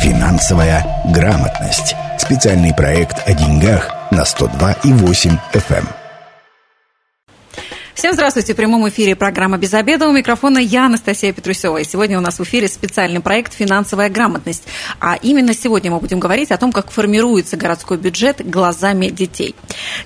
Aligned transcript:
Финансовая 0.00 0.82
грамотность. 1.04 1.94
Специальный 2.16 2.72
проект 2.72 3.28
о 3.28 3.34
деньгах 3.34 3.94
на 4.10 4.22
102,8 4.22 5.38
FM. 5.52 5.99
Всем 8.00 8.14
здравствуйте. 8.14 8.54
В 8.54 8.56
прямом 8.56 8.88
эфире 8.88 9.14
программа 9.14 9.58
«Без 9.58 9.74
обеда». 9.74 10.08
У 10.08 10.12
микрофона 10.12 10.56
я, 10.56 10.86
Анастасия 10.86 11.34
Петрусева. 11.34 11.76
И 11.76 11.84
сегодня 11.84 12.16
у 12.16 12.22
нас 12.22 12.38
в 12.38 12.42
эфире 12.44 12.66
специальный 12.66 13.20
проект 13.20 13.52
«Финансовая 13.52 14.08
грамотность». 14.08 14.62
А 15.00 15.18
именно 15.20 15.52
сегодня 15.52 15.90
мы 15.90 16.00
будем 16.00 16.18
говорить 16.18 16.50
о 16.50 16.56
том, 16.56 16.72
как 16.72 16.90
формируется 16.90 17.58
городской 17.58 17.98
бюджет 17.98 18.40
глазами 18.42 19.08
детей. 19.08 19.54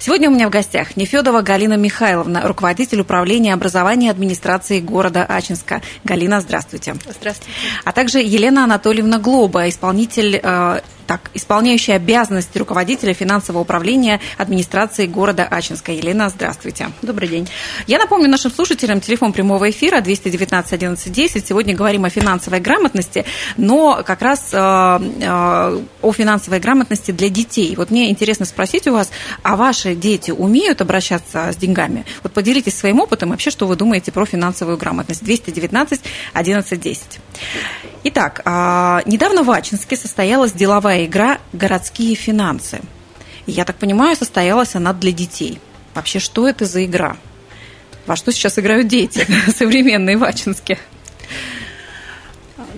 Сегодня 0.00 0.28
у 0.28 0.34
меня 0.34 0.48
в 0.48 0.50
гостях 0.50 0.96
Нефедова 0.96 1.42
Галина 1.42 1.74
Михайловна, 1.74 2.40
руководитель 2.48 3.02
управления 3.02 3.54
образования 3.54 4.10
администрации 4.10 4.80
города 4.80 5.24
Ачинска. 5.24 5.80
Галина, 6.02 6.40
здравствуйте. 6.40 6.96
Здравствуйте. 7.16 7.52
А 7.84 7.92
также 7.92 8.18
Елена 8.18 8.64
Анатольевна 8.64 9.20
Глоба, 9.20 9.68
исполнитель 9.68 10.40
э, 10.42 10.80
так, 11.06 11.30
исполняющая 11.34 11.96
обязанности 11.96 12.58
руководителя 12.58 13.14
финансового 13.14 13.62
управления 13.62 14.20
администрации 14.38 15.06
города 15.06 15.44
Ачинска. 15.44 15.92
Елена, 15.92 16.28
здравствуйте. 16.28 16.90
Добрый 17.02 17.28
день. 17.28 17.48
Я 17.86 17.98
напомню 17.98 18.28
нашим 18.28 18.50
слушателям 18.50 19.00
телефон 19.00 19.32
прямого 19.32 19.70
эфира 19.70 20.00
219 20.00 20.72
11 20.72 21.12
10. 21.12 21.46
Сегодня 21.46 21.74
говорим 21.74 22.04
о 22.04 22.10
финансовой 22.10 22.60
грамотности, 22.60 23.24
но 23.56 24.02
как 24.04 24.22
раз 24.22 24.50
э, 24.52 24.56
э, 24.56 25.80
о 26.02 26.12
финансовой 26.12 26.60
грамотности 26.60 27.10
для 27.10 27.28
детей. 27.28 27.74
Вот 27.76 27.90
мне 27.90 28.10
интересно 28.10 28.46
спросить 28.46 28.86
у 28.86 28.92
вас, 28.92 29.10
а 29.42 29.56
ваши 29.56 29.94
дети 29.94 30.30
умеют 30.30 30.80
обращаться 30.80 31.52
с 31.52 31.56
деньгами? 31.56 32.04
Вот 32.22 32.32
поделитесь 32.32 32.76
своим 32.76 33.00
опытом 33.00 33.30
вообще, 33.30 33.50
что 33.50 33.66
вы 33.66 33.76
думаете 33.76 34.12
про 34.12 34.24
финансовую 34.26 34.76
грамотность. 34.76 35.24
219 35.24 36.00
11 36.32 36.80
10. 36.80 37.02
Итак, 38.06 38.42
э, 38.44 39.00
недавно 39.06 39.42
в 39.42 39.50
Ачинске 39.50 39.96
состоялась 39.96 40.52
деловая 40.52 41.06
игра 41.06 41.38
«Городские 41.54 42.14
финансы». 42.14 42.82
Я 43.46 43.64
так 43.64 43.76
понимаю, 43.76 44.14
состоялась 44.14 44.74
она 44.74 44.92
для 44.92 45.10
детей. 45.10 45.58
Вообще, 45.94 46.18
что 46.18 46.46
это 46.46 46.66
за 46.66 46.84
игра? 46.84 47.16
Во 48.06 48.16
что 48.16 48.30
сейчас 48.30 48.58
играют 48.58 48.88
дети 48.88 49.26
современные 49.56 50.18
в 50.18 50.24
Ачинске? 50.24 50.78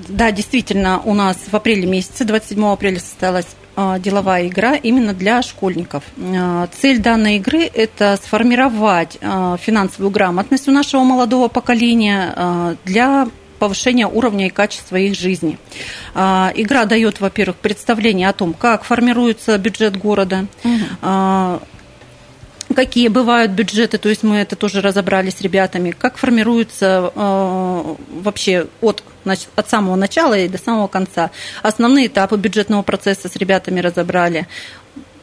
Да, 0.08 0.30
действительно, 0.30 1.00
у 1.00 1.12
нас 1.12 1.36
в 1.50 1.56
апреле 1.56 1.86
месяце, 1.86 2.24
27 2.24 2.64
апреля 2.64 3.00
состоялась 3.00 3.48
а, 3.74 3.98
деловая 3.98 4.46
игра 4.46 4.76
именно 4.76 5.12
для 5.12 5.42
школьников. 5.42 6.04
А, 6.16 6.68
цель 6.80 7.00
данной 7.00 7.36
игры– 7.38 7.64
это 7.74 8.16
сформировать 8.22 9.18
а, 9.20 9.56
финансовую 9.56 10.10
грамотность 10.10 10.68
у 10.68 10.70
нашего 10.70 11.02
молодого 11.02 11.48
поколения 11.48 12.76
для 12.84 13.28
повышения 13.56 14.06
уровня 14.06 14.46
и 14.46 14.50
качества 14.50 14.96
их 14.96 15.18
жизни. 15.18 15.58
А, 16.14 16.52
игра 16.54 16.84
дает, 16.84 17.20
во-первых, 17.20 17.56
представление 17.56 18.28
о 18.28 18.32
том, 18.32 18.54
как 18.54 18.84
формируется 18.84 19.56
бюджет 19.58 19.96
города, 19.96 20.46
угу. 20.64 21.60
какие 22.74 23.08
бывают 23.08 23.52
бюджеты, 23.52 23.98
то 23.98 24.08
есть 24.08 24.22
мы 24.22 24.36
это 24.36 24.56
тоже 24.56 24.80
разобрали 24.80 25.30
с 25.30 25.40
ребятами, 25.40 25.90
как 25.90 26.16
формируется 26.16 27.12
а, 27.14 27.96
вообще 28.22 28.66
от, 28.80 29.02
значит, 29.24 29.48
от 29.56 29.68
самого 29.68 29.96
начала 29.96 30.36
и 30.38 30.48
до 30.48 30.58
самого 30.58 30.88
конца. 30.88 31.30
Основные 31.62 32.06
этапы 32.06 32.36
бюджетного 32.36 32.82
процесса 32.82 33.28
с 33.28 33.36
ребятами 33.36 33.80
разобрали. 33.80 34.46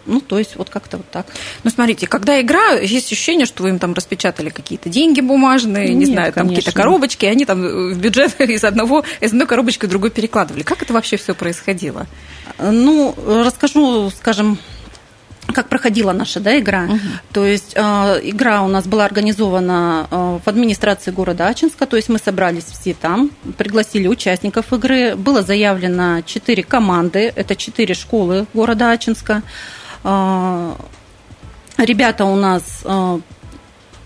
Ну, 0.05 0.19
то 0.19 0.37
есть 0.37 0.55
вот 0.55 0.69
как-то 0.69 0.97
вот 0.97 1.09
так. 1.09 1.27
Ну, 1.63 1.69
смотрите, 1.69 2.07
когда 2.07 2.39
игра, 2.41 2.73
есть 2.73 3.11
ощущение, 3.11 3.45
что 3.45 3.63
вы 3.63 3.69
им 3.69 3.79
там 3.79 3.93
распечатали 3.93 4.49
какие-то 4.49 4.89
деньги 4.89 5.21
бумажные, 5.21 5.89
Нет, 5.89 5.97
не 5.97 6.05
знаю, 6.05 6.33
там 6.33 6.49
какие-то 6.49 6.71
коробочки, 6.71 7.25
и 7.25 7.29
они 7.29 7.45
там 7.45 7.61
в 7.61 7.97
бюджет 7.97 8.39
из 8.41 8.63
одного, 8.63 9.03
из 9.21 9.31
одной 9.31 9.47
коробочки 9.47 9.85
в 9.85 9.89
другой 9.89 10.11
перекладывали. 10.11 10.63
Как 10.63 10.81
это 10.81 10.93
вообще 10.93 11.17
все 11.17 11.33
происходило? 11.33 12.07
Ну, 12.59 13.15
расскажу, 13.27 14.11
скажем, 14.11 14.57
как 15.53 15.69
проходила 15.69 16.11
наша 16.11 16.39
да, 16.39 16.59
игра. 16.59 16.85
Угу. 16.85 16.99
То 17.31 17.45
есть 17.45 17.73
э, 17.75 17.81
игра 18.23 18.61
у 18.63 18.67
нас 18.67 18.85
была 18.87 19.05
организована 19.05 20.07
э, 20.09 20.39
в 20.43 20.47
администрации 20.47 21.11
города 21.11 21.47
Ачинска, 21.47 21.85
то 21.85 21.95
есть 21.95 22.09
мы 22.09 22.17
собрались 22.17 22.65
все 22.65 22.93
там, 22.93 23.29
пригласили 23.57 24.07
участников 24.07 24.73
игры. 24.73 25.15
Было 25.15 25.41
заявлено 25.41 26.21
четыре 26.25 26.63
команды, 26.63 27.31
это 27.35 27.55
четыре 27.55 27.93
школы 27.93 28.45
города 28.53 28.91
Ачинска. 28.91 29.35
А, 29.35 29.43
ребята 30.03 32.25
у 32.25 32.35
нас 32.35 32.81
а, 32.83 33.19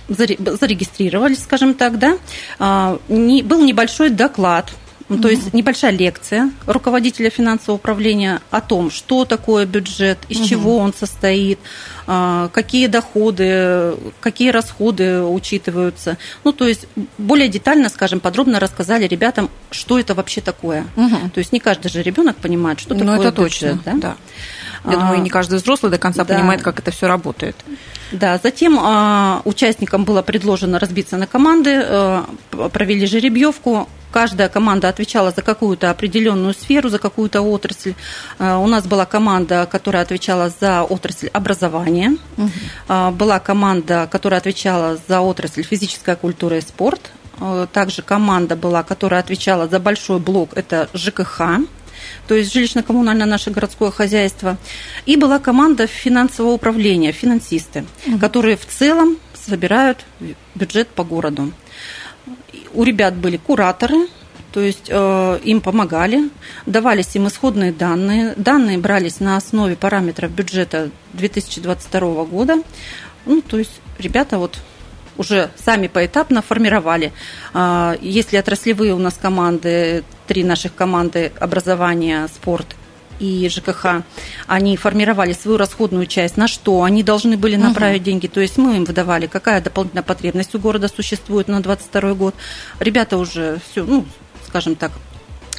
зарегистрировались, 0.08 1.44
скажем 1.44 1.74
так, 1.74 2.00
да. 2.00 2.18
А, 2.60 3.00
был 3.08 3.64
небольшой 3.64 4.10
доклад 4.10 4.72
ну, 5.10 5.20
то 5.20 5.30
есть 5.30 5.54
небольшая 5.54 5.92
лекция 5.92 6.52
руководителя 6.66 7.30
финансового 7.30 7.78
управления 7.78 8.42
о 8.52 8.60
том, 8.60 8.92
что 8.92 9.24
такое 9.24 9.66
бюджет, 9.66 10.18
из 10.28 10.46
чего 10.46 10.78
он 10.78 10.94
состоит, 10.94 11.60
какие 12.06 12.88
доходы, 12.88 13.96
какие 14.20 14.50
расходы 14.50 15.24
учитываются. 15.24 16.18
Ну, 16.44 16.52
то 16.52 16.68
есть 16.68 16.88
более 17.18 17.48
детально, 17.48 17.88
скажем, 17.88 18.20
подробно 18.20 18.60
рассказали 18.60 19.08
ребятам, 19.08 19.50
что 19.72 19.98
это 19.98 20.14
вообще 20.14 20.42
такое. 20.42 20.86
То 21.34 21.40
есть 21.40 21.54
не 21.54 21.60
каждый 21.60 21.90
же 21.90 22.02
ребенок 22.02 22.36
понимает, 22.36 22.80
что 22.80 22.94
ну, 22.94 23.00
такое 23.00 23.30
это 23.30 23.42
бюджет. 23.42 23.62
Точно, 23.62 23.82
да? 23.86 23.94
да. 23.94 24.18
Я 24.86 24.98
а, 24.98 25.00
думаю, 25.00 25.22
не 25.22 25.30
каждый 25.30 25.56
взрослый 25.56 25.92
до 25.92 25.98
конца 25.98 26.24
да. 26.24 26.36
понимает, 26.36 26.62
как 26.62 26.80
это 26.80 26.92
все 26.92 27.08
работает. 27.08 27.56
Да, 28.12 28.40
затем 28.42 28.80
а, 28.80 29.42
участникам 29.46 30.06
было 30.06 30.22
предложено 30.22 30.80
разбиться 30.80 31.18
на 31.18 31.28
команды, 31.28 31.82
а, 31.84 32.26
провели 32.72 33.06
жеребьевку. 33.06 33.90
Каждая 34.12 34.48
команда 34.48 34.88
отвечала 34.88 35.32
за 35.32 35.42
какую-то 35.42 35.92
определенную 35.92 36.54
сферу, 36.54 36.90
за 36.90 36.98
какую-то 37.00 37.42
отрасль. 37.42 37.94
А, 38.40 38.58
у 38.60 38.68
нас 38.68 38.88
была 38.88 39.06
команда, 39.06 39.68
которая 39.70 40.04
отвечала 40.04 40.50
за 40.50 40.84
отрасль 40.84 41.28
образования. 41.28 42.18
Угу. 42.38 43.12
Была 43.14 43.40
команда, 43.40 44.08
которая 44.10 44.40
отвечала 44.40 44.98
за 45.08 45.20
отрасль 45.20 45.64
физическая 45.64 46.16
культура 46.16 46.58
и 46.58 46.62
спорт. 46.62 47.12
Также 47.72 48.02
команда 48.02 48.56
была, 48.56 48.82
которая 48.82 49.20
отвечала 49.20 49.68
за 49.68 49.80
большой 49.80 50.18
блок, 50.20 50.52
это 50.56 50.90
ЖКХ 50.96 51.42
то 52.28 52.36
есть 52.36 52.56
жилищно-коммунальное 52.56 53.26
наше 53.26 53.52
городское 53.52 53.92
хозяйство. 53.92 54.58
И 55.06 55.16
была 55.16 55.40
команда 55.40 55.88
финансового 55.88 56.54
управления, 56.54 57.12
финансисты, 57.12 57.86
угу. 58.06 58.20
которые 58.20 58.58
в 58.58 58.66
целом 58.66 59.18
собирают 59.34 60.06
бюджет 60.56 60.88
по 60.90 61.04
городу. 61.04 61.52
У 62.74 62.84
ребят 62.84 63.16
были 63.16 63.38
кураторы, 63.38 64.08
то 64.52 64.62
есть 64.62 64.88
э, 64.90 65.40
им 65.44 65.62
помогали, 65.62 66.30
давались 66.66 67.16
им 67.16 67.28
исходные 67.28 67.72
данные. 67.72 68.34
Данные 68.38 68.78
брались 68.78 69.20
на 69.20 69.38
основе 69.38 69.76
параметров 69.76 70.32
бюджета 70.32 70.90
2022 71.14 72.26
года. 72.26 72.62
Ну, 73.26 73.42
то 73.42 73.60
есть 73.60 73.82
ребята 74.00 74.38
вот 74.38 74.58
уже 75.18 75.50
сами 75.64 75.88
поэтапно 75.88 76.42
формировали. 76.42 77.12
А, 77.54 77.98
если 78.02 78.38
отраслевые 78.38 78.94
у 78.94 79.00
нас 79.00 79.16
команды, 79.22 80.04
три 80.28 80.44
наших 80.44 80.76
команды 80.76 81.32
образования, 81.40 82.28
спорт 82.28 82.76
и 83.20 83.50
ЖКХ, 83.50 84.04
они 84.46 84.78
формировали 84.78 85.34
свою 85.34 85.58
расходную 85.58 86.06
часть, 86.06 86.38
на 86.38 86.48
что 86.48 86.84
они 86.84 87.04
должны 87.04 87.38
были 87.38 87.56
направить 87.56 88.02
угу. 88.02 88.06
деньги. 88.06 88.28
То 88.28 88.42
есть 88.42 88.58
мы 88.58 88.78
им 88.78 88.86
выдавали, 88.86 89.28
какая 89.28 89.62
дополнительная 89.62 90.04
потребность 90.04 90.54
у 90.56 90.60
города 90.60 90.88
существует 90.88 91.48
на 91.48 91.62
2022 91.62 92.14
год. 92.14 92.36
Ребята 92.80 93.18
уже 93.18 93.60
все, 93.72 93.84
ну, 93.84 94.06
скажем 94.48 94.76
так, 94.76 94.92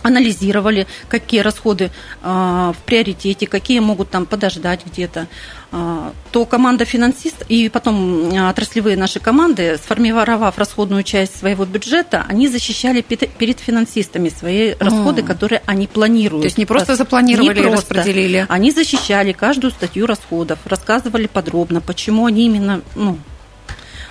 анализировали, 0.03 0.87
какие 1.09 1.41
расходы 1.41 1.91
э, 2.23 2.73
в 2.77 2.77
приоритете, 2.85 3.47
какие 3.47 3.81
могут 3.81 4.11
там 4.11 4.27
подождать 4.27 4.87
где-то, 4.87 5.27
э, 5.73 6.11
то 6.33 6.45
команда 6.47 6.85
финансист 6.85 7.45
и 7.49 7.69
потом 7.69 8.31
э, 8.31 8.49
отраслевые 8.49 8.97
наши 8.97 9.21
команды, 9.21 9.79
сформировав 9.83 10.59
расходную 10.59 11.03
часть 11.03 11.39
своего 11.39 11.65
бюджета, 11.65 12.25
они 12.29 12.49
защищали 12.49 13.01
перед 13.01 13.61
финансистами 13.61 14.29
свои 14.29 14.75
расходы, 14.79 15.23
которые 15.23 15.63
они 15.67 15.87
планируют. 15.87 16.43
То 16.43 16.47
есть 16.47 16.59
не 16.59 16.67
просто 16.67 16.97
запланировали 16.97 17.59
не 17.59 17.63
просто. 17.63 17.95
распределили. 17.95 18.47
Они 18.49 18.71
защищали 18.71 19.33
каждую 19.33 19.71
статью 19.71 20.07
расходов, 20.07 20.59
рассказывали 20.65 21.27
подробно, 21.27 21.81
почему 21.81 22.27
они 22.27 22.47
именно 22.47 22.83
ну, 22.95 23.13
а, 23.13 23.38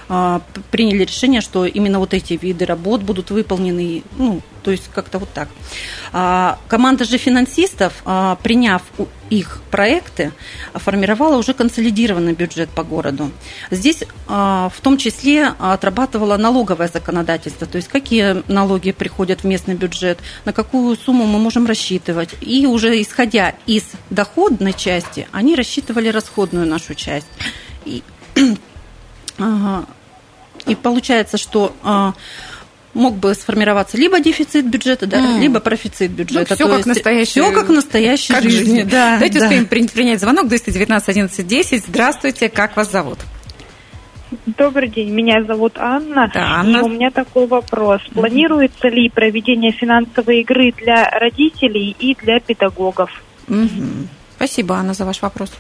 приняли 0.08 1.04
решение, 1.04 1.42
что 1.42 1.66
именно 1.66 2.00
вот 2.00 2.14
эти 2.14 2.34
виды 2.34 2.66
работ 2.66 3.02
будут 3.02 3.30
выполнены, 3.30 4.04
ну, 4.18 4.42
то 4.64 4.72
есть 4.72 4.90
как-то 4.94 5.20
вот 5.20 5.30
так. 5.34 5.50
А, 6.14 6.58
команда 6.68 7.04
же 7.04 7.18
финансистов, 7.18 8.02
а, 8.06 8.36
приняв 8.42 8.82
их 9.30 9.62
проекты, 9.70 10.32
формировала 10.74 11.38
уже 11.38 11.54
консолидированный 11.54 12.34
бюджет 12.34 12.70
по 12.70 12.84
городу. 12.84 13.32
Здесь 13.72 14.04
в 14.28 14.74
том 14.82 14.98
числе 14.98 15.54
отрабатывала 15.60 16.38
налоговое 16.38 16.88
законодательство, 16.88 17.68
то 17.68 17.76
есть 17.76 17.90
какие 17.90 18.44
налоги 18.50 18.94
приходят 18.94 19.42
в 19.42 19.44
местный 19.44 19.76
бюджет, 19.76 20.20
на 20.46 20.54
какую 20.54 20.96
сумму 20.96 21.26
мы 21.26 21.40
можем 21.40 21.66
рассчитывать. 21.66 22.30
И 22.40 22.66
уже 22.66 23.02
исходя 23.02 23.56
из 23.66 23.84
доходной 24.10 24.72
части, 24.72 25.28
они 25.34 25.56
рассчитывали 25.56 26.08
расходную 26.08 26.66
нашу 26.66 26.96
часть. 26.96 27.28
И, 27.84 28.04
Ага. 29.40 29.86
И 30.68 30.76
получается, 30.76 31.38
что 31.38 31.74
а, 31.84 32.14
мог 32.94 33.16
бы 33.16 33.34
сформироваться 33.36 33.98
либо 33.98 34.20
дефицит 34.20 34.66
бюджета, 34.66 35.08
да, 35.08 35.20
mm. 35.20 35.40
либо 35.40 35.60
профицит 35.60 36.12
бюджета. 36.12 36.48
Ну, 36.50 36.56
все 36.56 36.78
как 36.78 36.86
настоящий. 36.86 37.32
Все 37.32 37.52
как 37.52 37.70
настоящей 37.70 38.34
как 38.34 38.44
жизни. 38.44 38.58
жизни. 38.60 38.82
Да, 38.84 39.14
Давайте 39.14 39.40
да. 39.40 39.46
успеем 39.46 39.66
принять 39.66 40.20
звонок 40.20 40.48
219 40.48 41.10
11 41.10 41.48
10. 41.48 41.86
Здравствуйте, 41.86 42.50
как 42.50 42.76
вас 42.76 42.92
зовут? 42.92 43.20
Добрый 44.46 44.90
день, 44.90 45.10
меня 45.12 45.42
зовут 45.44 45.78
Анна. 45.78 46.30
Да, 46.34 46.60
Анна. 46.60 46.78
И 46.78 46.82
у 46.82 46.90
меня 46.90 47.12
такой 47.12 47.48
вопрос. 47.48 48.02
Планируется 48.14 48.90
ли 48.90 49.10
проведение 49.10 49.72
финансовой 49.72 50.42
игры 50.42 50.74
для 50.74 51.10
родителей 51.10 51.96
и 51.98 52.14
для 52.16 52.40
педагогов? 52.42 53.10
Угу. 53.48 54.08
Спасибо, 54.36 54.76
Анна, 54.76 54.94
за 54.94 55.06
ваш 55.06 55.22
вопрос. 55.22 55.52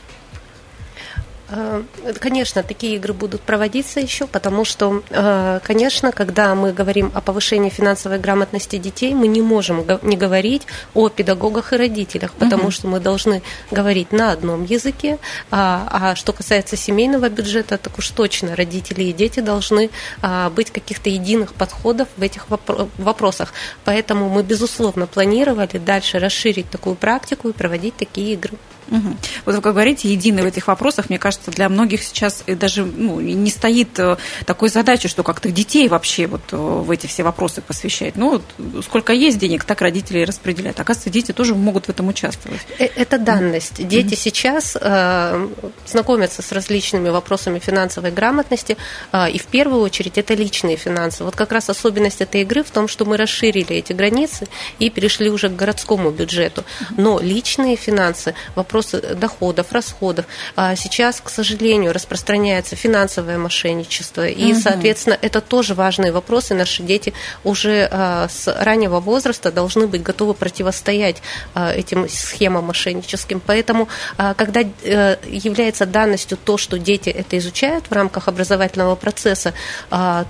Э, 1.49 1.83
Конечно, 2.19 2.63
такие 2.63 2.95
игры 2.95 3.13
будут 3.13 3.41
проводиться 3.41 3.99
еще, 3.99 4.27
потому 4.27 4.65
что, 4.65 5.01
э, 5.09 5.59
конечно, 5.63 6.11
когда 6.11 6.55
мы 6.55 6.73
говорим 6.73 7.11
о 7.13 7.21
повышении 7.21 7.69
финансовой 7.69 8.19
грамотности 8.19 8.77
детей, 8.77 9.13
мы 9.13 9.27
не 9.27 9.41
можем 9.41 9.85
не 10.01 10.17
говорить 10.17 10.63
о 10.93 11.09
педагогах 11.09 11.73
и 11.73 11.77
родителях, 11.77 12.33
потому 12.33 12.63
Мгм. 12.63 12.71
что 12.71 12.87
мы 12.87 12.99
должны 12.99 13.41
говорить 13.71 14.11
на 14.11 14.31
одном 14.31 14.65
языке, 14.65 15.19
а, 15.51 15.87
а 15.91 16.15
что 16.15 16.33
касается 16.33 16.75
семейного 16.75 17.29
бюджета, 17.29 17.77
так 17.77 17.97
уж 17.97 18.09
точно 18.09 18.55
родители 18.55 19.03
и 19.03 19.13
дети 19.13 19.39
должны 19.39 19.89
а, 20.21 20.49
быть 20.49 20.71
каких-то 20.71 21.09
единых 21.09 21.53
подходов 21.53 22.07
в 22.17 22.21
этих 22.21 22.47
вопро- 22.49 22.89
вопросах. 22.97 23.53
Поэтому 23.85 24.29
мы, 24.29 24.43
безусловно, 24.43 25.07
планировали 25.07 25.77
дальше 25.77 26.19
расширить 26.19 26.69
такую 26.69 26.95
практику 26.95 27.49
и 27.49 27.53
проводить 27.53 27.95
такие 27.95 28.33
игры. 28.33 28.57
Угу. 28.89 29.17
Вот 29.45 29.55
вы 29.55 29.61
как 29.61 29.73
говорите, 29.73 30.09
единый 30.09 30.43
в 30.43 30.45
этих 30.45 30.67
вопросах, 30.67 31.09
мне 31.09 31.19
кажется, 31.19 31.51
для 31.51 31.69
многих 31.69 32.03
сейчас 32.03 32.43
даже 32.47 32.85
ну, 32.85 33.19
не 33.19 33.49
стоит 33.49 33.99
э, 33.99 34.17
такой 34.45 34.69
задачи, 34.69 35.07
что 35.07 35.23
как-то 35.23 35.51
детей 35.51 35.87
вообще 35.87 36.27
вот 36.27 36.41
э, 36.51 36.55
в 36.57 36.89
эти 36.91 37.07
все 37.07 37.23
вопросы 37.23 37.61
посвящать. 37.61 38.15
Ну, 38.15 38.31
вот 38.31 38.83
сколько 38.85 39.13
есть 39.13 39.37
денег, 39.37 39.63
так 39.63 39.81
родители 39.81 40.19
и 40.19 40.25
распределяют. 40.25 40.79
Оказывается, 40.79 41.09
дети 41.09 41.31
тоже 41.31 41.55
могут 41.55 41.85
в 41.85 41.89
этом 41.89 42.07
участвовать. 42.07 42.61
Э, 42.79 42.85
Это 42.95 43.17
данность. 43.17 43.87
Дети 43.87 44.15
сейчас 44.15 44.77
э, 44.79 45.47
знакомятся 45.85 46.41
с 46.41 46.51
различными 46.51 47.09
вопросами 47.09 47.59
финансовой 47.59 48.11
грамотности, 48.11 48.77
э, 49.11 49.31
и 49.31 49.39
в 49.39 49.47
первую 49.47 49.81
очередь 49.81 50.17
это 50.17 50.33
личные 50.33 50.77
финансы. 50.77 51.23
Вот 51.23 51.35
как 51.35 51.51
раз 51.51 51.69
особенность 51.69 52.21
этой 52.21 52.41
игры 52.41 52.63
в 52.63 52.71
том, 52.71 52.87
что 52.87 53.05
мы 53.05 53.17
расширили 53.17 53.75
эти 53.75 53.93
границы 53.93 54.47
и 54.79 54.89
перешли 54.89 55.29
уже 55.29 55.49
к 55.49 55.55
городскому 55.55 56.11
бюджету. 56.11 56.63
Но 56.97 57.19
личные 57.19 57.75
финансы, 57.75 58.33
вопросы 58.77 59.15
доходов, 59.15 59.71
расходов, 59.71 60.25
а 60.55 60.75
сейчас, 60.75 61.21
к 61.21 61.29
сожалению, 61.29 61.93
распространяется 61.93 62.75
финансовое 62.75 63.37
мошенничество, 63.37 64.27
и, 64.27 64.53
Мгм. 64.53 64.61
соответственно, 64.61 65.17
это 65.21 65.41
тоже 65.41 65.73
важные 65.73 66.11
вопросы. 66.11 66.53
Наши 66.53 66.83
дети 66.83 67.13
уже 67.43 67.89
э, 67.91 68.27
с 68.29 68.47
раннего 68.63 68.99
возраста 68.99 69.51
должны 69.51 69.87
быть 69.87 70.03
готовы 70.03 70.33
противостоять 70.33 71.21
э, 71.55 71.73
этим 71.79 72.07
схемам 72.09 72.65
мошенническим. 72.65 73.41
Поэтому, 73.45 73.87
когда 74.35 74.61
э, 74.61 75.17
является 75.27 75.85
данностью 75.85 76.37
то, 76.37 76.57
что 76.57 76.77
дети 76.77 77.09
это 77.09 77.37
изучают 77.37 77.85
в 77.89 77.91
рамках 77.91 78.27
образовательного 78.27 78.95
процесса, 78.95 79.53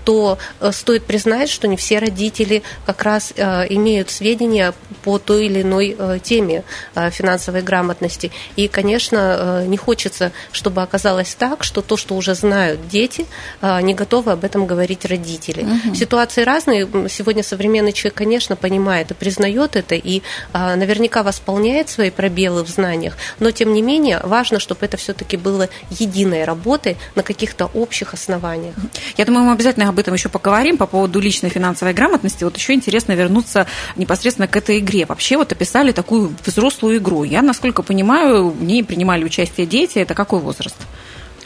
то 0.05 0.37
э, 0.59 0.71
стоит 0.71 1.05
признать, 1.05 1.49
что 1.49 1.67
не 1.67 1.75
все 1.75 1.99
родители 1.99 2.63
как 2.85 3.03
раз 3.03 3.33
э, 3.35 3.65
имеют 3.69 4.09
сведения 4.09 4.73
по 5.03 5.19
той 5.19 5.47
или 5.47 5.61
иной 5.61 5.97
теме 6.23 6.63
финансовой 7.11 7.61
грамотности. 7.61 8.31
И, 8.55 8.67
конечно, 8.67 9.61
э, 9.61 9.65
не 9.67 9.77
хочется, 9.77 10.31
чтобы 10.51 10.81
оказалось 10.81 11.35
так, 11.35 11.63
что 11.63 11.81
то, 11.81 11.97
что 11.97 12.15
уже 12.15 12.35
знают 12.35 12.87
дети, 12.87 13.25
э, 13.61 13.81
не 13.81 13.93
готовы 13.93 14.31
об 14.31 14.43
этом 14.43 14.65
говорить 14.65 15.05
родители. 15.05 15.63
Мгм. 15.63 15.95
Ситуации 15.95 16.43
разные. 16.43 16.87
Сегодня 17.09 17.43
современный 17.43 17.93
человек, 17.93 18.15
конечно, 18.15 18.55
понимает 18.55 19.11
и 19.11 19.13
признает 19.13 19.75
это, 19.75 19.95
и 19.95 20.21
а, 20.53 20.75
наверняка 20.75 21.23
восполняет 21.23 21.89
свои 21.89 22.09
пробелы 22.09 22.63
в 22.63 22.69
знаниях, 22.69 23.17
но 23.39 23.51
тем 23.51 23.73
не 23.73 23.81
менее 23.81 24.19
важно, 24.23 24.59
чтобы 24.59 24.85
это 24.85 24.97
все-таки 24.97 25.37
было 25.37 25.69
единой 25.89 26.43
работой 26.43 26.97
на 27.15 27.23
каких-то 27.23 27.69
общих 27.73 28.13
основаниях. 28.13 28.75
Я 29.17 29.25
думаю, 29.25 29.45
мы 29.45 29.51
обязательно 29.53 29.89
об 29.89 29.99
этом 29.99 30.13
еще 30.13 30.29
поговорим 30.29 30.77
по 30.77 30.87
поводу 30.87 31.19
личной 31.19 31.49
финансовой 31.49 31.93
грамотности. 31.93 32.43
Вот 32.43 32.57
еще 32.57 32.73
интересно 32.73 33.13
вернуться 33.13 33.67
непосредственно 33.95 34.47
к 34.47 34.55
этой 34.55 34.79
игре. 34.79 35.05
Вообще 35.05 35.37
вот 35.37 35.51
описали 35.51 35.91
такую 35.91 36.33
взрослую 36.45 36.97
игру. 36.97 37.23
Я, 37.23 37.41
насколько 37.41 37.83
понимаю, 37.83 38.26
в 38.27 38.63
ней 38.63 38.83
принимали 38.83 39.23
участие 39.23 39.65
дети. 39.67 39.99
Это 39.99 40.13
какой 40.13 40.39
возраст? 40.39 40.75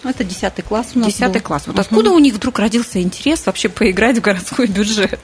Это 0.03 0.23
10 0.23 0.63
класс 0.63 0.87
у 0.95 0.99
нас 0.99 1.09
Десятый 1.13 1.41
был. 1.41 1.47
класс. 1.47 1.63
Вот 1.67 1.73
Мгм. 1.75 1.81
откуда 1.81 2.11
у 2.11 2.19
них 2.19 2.33
вдруг 2.33 2.57
родился 2.59 3.01
интерес 3.01 3.45
вообще 3.45 3.69
поиграть 3.69 4.17
в 4.17 4.21
городской 4.21 4.65
бюджет? 4.67 5.19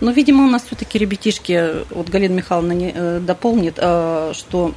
Ну, 0.00 0.12
видимо, 0.12 0.44
у 0.44 0.48
нас 0.50 0.62
все-таки 0.66 0.98
ребятишки, 0.98 1.84
вот 1.90 2.08
Галина 2.08 2.34
Михайловна 2.34 2.72
не, 2.72 2.92
э, 2.94 3.20
дополнит, 3.20 3.74
э, 3.78 4.32
что 4.34 4.74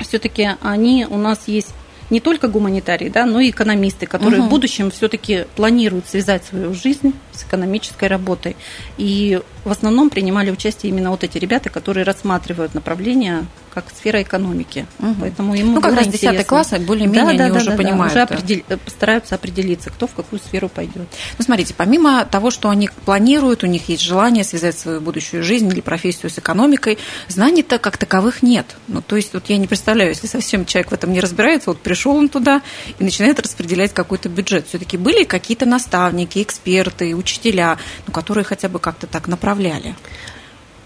все-таки 0.00 0.50
они 0.60 1.06
у 1.08 1.16
нас 1.16 1.40
есть 1.46 1.70
не 2.10 2.20
только 2.20 2.48
гуманитарии, 2.48 3.08
да, 3.08 3.24
но 3.24 3.40
и 3.40 3.50
экономисты, 3.50 4.06
которые 4.06 4.40
Мгм. 4.40 4.48
в 4.48 4.50
будущем 4.50 4.90
все-таки 4.90 5.46
планируют 5.56 6.08
связать 6.08 6.44
свою 6.44 6.74
жизнь 6.74 7.14
с 7.32 7.44
экономической 7.44 8.08
работой. 8.08 8.56
И 8.98 9.40
в 9.64 9.70
основном 9.70 10.10
принимали 10.10 10.50
участие 10.50 10.90
именно 10.90 11.10
вот 11.10 11.24
эти 11.24 11.38
ребята, 11.38 11.70
которые 11.70 12.04
рассматривают 12.04 12.74
направления 12.74 13.44
как 13.72 13.84
сфера 13.96 14.20
экономики. 14.20 14.86
Мгм. 14.98 15.16
Поэтому 15.20 15.54
им 15.54 15.74
Ну, 15.74 15.80
как 15.80 15.94
раз 15.94 16.06
10 16.08 16.24
интересно. 16.24 16.44
класс, 16.44 16.70
более-менее 16.80 17.20
Да, 17.20 17.38
да, 17.38 17.44
они 17.44 17.52
да, 17.52 17.56
уже 17.58 17.66
да, 17.66 17.70
да, 17.70 17.76
понимают. 17.76 18.12
уже 18.12 18.26
да. 18.26 18.34
определ- 18.34 18.64
э, 18.68 18.76
постараются 18.76 19.34
определиться, 19.36 19.90
кто 19.90 20.06
в 20.08 20.14
какую 20.14 20.40
сферу 20.40 20.68
пойдет. 20.68 21.06
Ну, 21.38 21.44
смотрите, 21.44 21.72
помимо 21.76 22.24
того, 22.24 22.50
что 22.50 22.68
они 22.68 22.90
планируют, 23.04 23.62
у 23.62 23.68
них 23.68 23.88
есть 23.88 24.02
желание 24.02 24.42
связать 24.42 24.76
свою 24.76 25.00
будущую 25.00 25.44
жизнь 25.44 25.68
или 25.68 25.80
профессию 25.80 26.30
с 26.30 26.38
экономикой, 26.38 26.98
знаний-то 27.28 27.78
как 27.78 27.96
таковых 27.96 28.42
нет. 28.42 28.66
Ну, 28.88 29.02
то 29.02 29.14
есть, 29.14 29.32
вот 29.34 29.44
я 29.48 29.56
не 29.56 29.68
представляю, 29.68 30.10
если 30.10 30.26
совсем 30.26 30.64
человек 30.64 30.90
в 30.90 30.94
этом 30.94 31.12
не 31.12 31.20
разбирается, 31.20 31.70
вот 31.70 31.80
пришел 31.80 32.16
он 32.16 32.28
туда 32.28 32.62
и 32.98 33.04
начинает 33.04 33.38
распределять 33.38 33.94
какой-то 33.94 34.28
бюджет. 34.28 34.66
Все-таки 34.66 34.96
были 34.96 35.22
какие-то 35.22 35.64
наставники, 35.66 36.42
эксперты, 36.42 37.14
учителя, 37.14 37.78
ну, 38.08 38.12
которые 38.12 38.42
хотя 38.42 38.68
бы 38.68 38.80
как-то 38.80 39.06
так 39.06 39.28
направляли. 39.50 39.94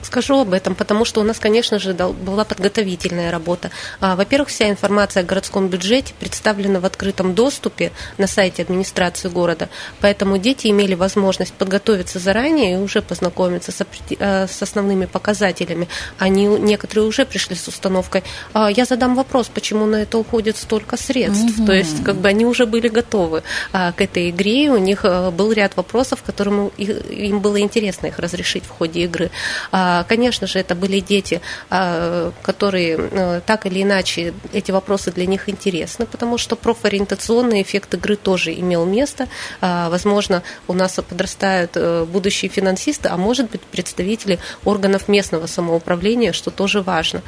Скажу 0.04 0.40
об 0.40 0.52
этом, 0.52 0.74
потому 0.74 1.04
что 1.04 1.20
у 1.20 1.24
нас, 1.24 1.38
конечно 1.38 1.78
же, 1.78 1.94
была 1.94 2.44
подготовительная 2.44 3.30
работа. 3.30 3.70
А, 4.00 4.16
Во-первых, 4.16 4.48
вся 4.48 4.68
информация 4.68 5.22
о 5.22 5.26
городском 5.26 5.68
бюджете 5.68 6.12
представлена 6.20 6.80
в 6.80 6.84
открытом 6.84 7.34
доступе 7.34 7.90
на 8.18 8.26
сайте 8.26 8.62
администрации 8.62 9.28
города, 9.28 9.68
поэтому 10.00 10.38
дети 10.38 10.68
имели 10.68 10.94
возможность 10.94 11.54
подготовиться 11.54 12.18
заранее 12.18 12.74
и 12.74 12.76
уже 12.76 13.00
познакомиться 13.00 13.72
с, 13.72 13.86
э, 14.18 14.46
с 14.46 14.62
основными 14.62 15.06
показателями. 15.06 15.88
Они 16.18 16.46
некоторые 16.46 17.06
уже 17.08 17.24
пришли 17.24 17.56
с 17.56 17.68
установкой. 17.68 18.22
«А, 18.52 18.70
Я 18.70 18.84
задам 18.84 19.14
вопрос, 19.14 19.48
почему 19.48 19.86
на 19.86 19.96
это 20.02 20.18
уходит 20.18 20.56
столько 20.56 20.96
средств. 20.96 21.58
Мгм. 21.58 21.66
То 21.66 21.72
есть, 21.72 22.04
как 22.04 22.16
бы 22.16 22.28
они 22.28 22.44
уже 22.44 22.66
были 22.66 22.88
готовы 22.88 23.42
а, 23.72 23.92
к 23.92 24.00
этой 24.00 24.30
игре, 24.30 24.70
у 24.70 24.78
них 24.78 25.04
э, 25.04 25.30
был 25.30 25.52
ряд 25.52 25.76
вопросов, 25.76 26.22
которым 26.26 26.68
им 26.78 27.40
было 27.40 27.60
интересно 27.60 28.08
их 28.08 28.18
разрешить 28.18 28.64
в 28.64 28.70
ходе 28.70 29.04
игры. 29.04 29.30
А, 29.72 29.93
Конечно 30.02 30.46
же, 30.46 30.58
это 30.58 30.74
были 30.74 31.00
дети, 31.00 31.40
а, 31.70 32.32
которые 32.42 32.98
э, 32.98 33.40
так 33.46 33.66
или 33.66 33.82
иначе 33.82 34.34
эти 34.52 34.72
вопросы 34.72 35.12
для 35.12 35.26
них 35.26 35.48
интересны, 35.48 36.06
потому 36.06 36.38
что 36.38 36.56
профориентационный 36.56 37.62
эффект 37.62 37.94
игры 37.94 38.16
тоже 38.16 38.52
имел 38.54 38.84
место. 38.84 39.28
А, 39.60 39.88
Возможно, 39.90 40.42
у 40.66 40.72
нас 40.72 40.94
подрастают 40.94 41.72
э, 41.76 42.04
будущие 42.04 42.48
финансисты, 42.48 43.08
а 43.08 43.16
может 43.16 43.50
быть 43.50 43.60
представители 43.60 44.38
органов 44.64 45.08
местного 45.08 45.46
самоуправления, 45.46 46.32
что 46.32 46.50
тоже 46.50 46.82
важно. 46.82 47.22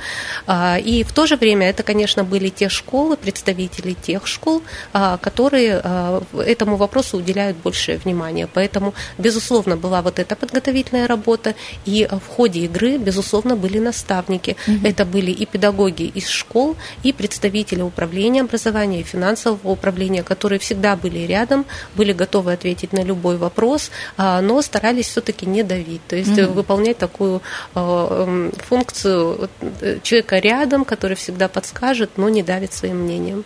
А, 0.47 0.79
И 0.79 1.05
в 1.05 1.13
то 1.13 1.27
же 1.27 1.37
время 1.37 1.69
это, 1.69 1.83
конечно, 1.83 2.25
были 2.25 2.49
те 2.49 2.69
школы, 2.69 3.17
представители 3.17 3.93
тех 3.93 4.27
школ, 4.27 4.63
а, 4.93 5.19
которые 5.19 5.81
а, 5.83 6.23
этому 6.39 6.77
вопросу 6.77 7.19
уделяют 7.19 7.57
большее 7.57 7.99
внимание. 7.99 8.49
Поэтому, 8.53 8.95
безусловно, 9.19 9.77
была 9.77 10.03
вот 10.03 10.19
эта 10.19 10.37
подготовительная 10.37 11.07
работа, 11.07 11.55
и 11.85 12.09
в 12.11 12.27
ходе 12.29 12.56
игры, 12.65 12.99
безусловно, 12.99 13.57
были 13.57 13.79
наставники. 13.79 14.57
Это 14.85 15.05
были 15.05 15.31
и 15.31 15.47
педагоги 15.47 16.05
из 16.05 16.29
школ, 16.29 16.77
и 17.03 17.13
представители 17.13 17.83
управления 17.83 18.43
образования 18.43 19.01
и 19.01 19.03
финансового 19.05 19.71
управления, 19.71 20.23
которые 20.23 20.59
всегда 20.59 20.97
были 20.97 21.21
рядом, 21.27 21.67
были 21.97 22.13
готовы 22.13 22.53
ответить 22.53 22.93
на 22.93 23.03
любой 23.05 23.37
вопрос, 23.37 23.91
а, 24.17 24.41
но 24.41 24.63
старались 24.63 25.07
все-таки 25.07 25.47
не 25.47 25.63
давить, 25.63 26.01
то 26.09 26.17
есть 26.17 26.31
Мгм. 26.37 26.53
выполнять 26.53 26.99
такую 26.99 27.43
а, 27.75 28.51
функцию 28.69 29.49
э, 29.81 29.99
человека 30.03 30.39
рядом, 30.39 30.85
который 30.85 31.17
всегда 31.17 31.49
подскажет, 31.49 32.11
но 32.17 32.29
не 32.29 32.43
давит 32.43 32.73
своим 32.73 32.97
мнением. 33.05 33.45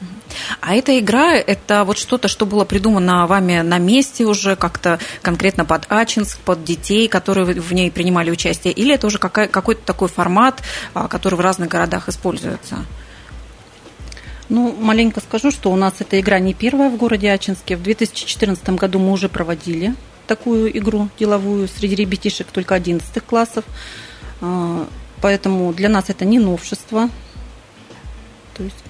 А 0.60 0.75
эта 0.75 0.99
игра, 0.99 1.34
это 1.34 1.84
вот 1.84 1.99
что-то, 1.99 2.28
что 2.28 2.46
было 2.46 2.64
придумано 2.64 3.26
вами 3.26 3.60
на 3.60 3.78
месте 3.78 4.25
уже, 4.25 4.56
как-то 4.56 4.99
конкретно 5.22 5.64
под 5.64 5.90
Ачинск, 5.90 6.38
под 6.38 6.64
детей, 6.64 7.08
которые 7.08 7.44
в- 7.46 7.72
ней 7.72 7.90
принимали 7.90 8.30
участие, 8.30 8.72
или 8.72 8.94
это 8.94 9.06
уже 9.06 9.18
какой-то 9.18 9.80
такой 9.84 10.08
формат, 10.08 10.62
а, 10.94 11.08
который 11.08 11.34
в 11.34 11.40
разных 11.40 11.68
городах 11.68 12.08
используется? 12.08 12.84
Ну, 14.49 14.75
маленько 14.76 15.20
скажу, 15.20 15.52
что 15.52 15.70
у 15.70 15.76
нас 15.76 15.94
эта 16.00 16.18
игра 16.18 16.40
не 16.40 16.54
первая 16.54 16.90
в 16.90 16.96
городе 16.96 17.30
Ачинске. 17.30 17.76
В 17.76 17.82
2014 17.82 18.76
году 18.76 18.99
мы 18.99 19.12
уже 19.12 19.28
проводили 19.28 19.94
такую 20.26 20.76
игру 20.76 21.08
деловую 21.18 21.68
среди 21.68 21.94
ребятишек 21.94 22.49
только 22.49 22.75
11 22.75 23.25
классов. 23.25 23.64
А, 24.40 24.88
поэтому 25.22 25.72
для 25.72 25.88
нас 25.88 26.06
это 26.08 26.25
не 26.25 26.38
новшество. 26.40 27.08
То 28.56 28.64
есть... 28.64 28.89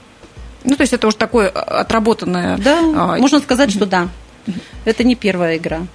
Ну, 0.64 0.76
то 0.76 0.82
есть 0.82 0.92
это 0.92 1.06
уже 1.06 1.16
такое 1.16 1.48
отработанное... 1.48 2.58
Да, 2.58 2.78
а, 2.78 3.16
можно 3.18 3.40
сказать, 3.40 3.70
что 3.70 3.86
да. 3.86 4.08
Это 4.84 5.04
не 5.04 5.14
первая 5.14 5.56
игра. 5.56 5.86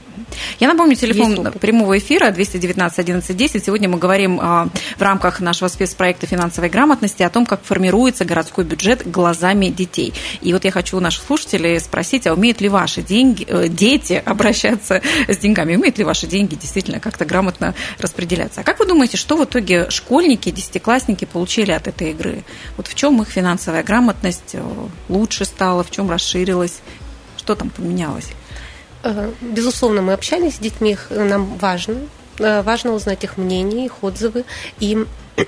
Я 0.59 0.67
напомню, 0.67 0.95
телефон 0.95 1.51
прямого 1.59 1.97
эфира 1.97 2.31
219 2.31 2.99
11 2.99 3.35
10. 3.35 3.65
Сегодня 3.65 3.89
мы 3.89 3.97
говорим 3.97 4.39
а, 4.41 4.69
в 4.97 5.01
рамках 5.01 5.39
нашего 5.39 5.67
спецпроекта 5.67 6.25
финансовой 6.27 6.69
грамотности 6.69 7.23
о 7.23 7.29
том, 7.29 7.45
как 7.45 7.63
формируется 7.63 8.25
городской 8.25 8.63
бюджет 8.63 9.09
глазами 9.09 9.67
детей. 9.67 10.13
И 10.41 10.53
вот 10.53 10.65
я 10.65 10.71
хочу 10.71 10.97
у 10.97 10.99
наших 10.99 11.23
слушателей 11.25 11.79
спросить, 11.79 12.27
а 12.27 12.33
умеют 12.33 12.61
ли 12.61 12.69
ваши 12.69 13.01
деньги, 13.01 13.45
э, 13.47 13.67
дети 13.67 14.13
обращаться 14.25 15.01
с 15.27 15.37
деньгами? 15.37 15.75
Умеют 15.75 15.97
ли 15.97 16.03
ваши 16.03 16.27
деньги 16.27 16.55
действительно 16.55 16.99
как-то 16.99 17.25
грамотно 17.25 17.75
распределяться? 17.99 18.61
А 18.61 18.63
как 18.63 18.79
вы 18.79 18.85
думаете, 18.85 19.17
что 19.17 19.37
в 19.37 19.43
итоге 19.43 19.89
школьники, 19.89 20.49
десятиклассники 20.49 21.25
получили 21.25 21.71
от 21.71 21.87
этой 21.87 22.11
игры? 22.11 22.43
Вот 22.77 22.87
в 22.87 22.95
чем 22.95 23.21
их 23.21 23.29
финансовая 23.29 23.83
грамотность 23.83 24.53
э, 24.53 24.61
лучше 25.09 25.45
стала, 25.45 25.83
в 25.83 25.91
чем 25.91 26.09
расширилась? 26.09 26.79
Что 27.37 27.55
там 27.55 27.69
поменялось? 27.69 28.29
Э, 29.05 29.31
безусловно, 29.41 30.01
мы 30.01 30.13
общались 30.13 30.55
с 30.55 30.59
детьми, 30.59 30.97
нам 31.09 31.57
важно, 31.57 31.95
э, 32.39 32.61
важно 32.63 32.91
узнать 32.91 33.23
их 33.23 33.37
мнение, 33.37 33.85
их 33.85 34.03
отзывы. 34.03 34.43
И 34.79 35.05
Э, 35.37 35.43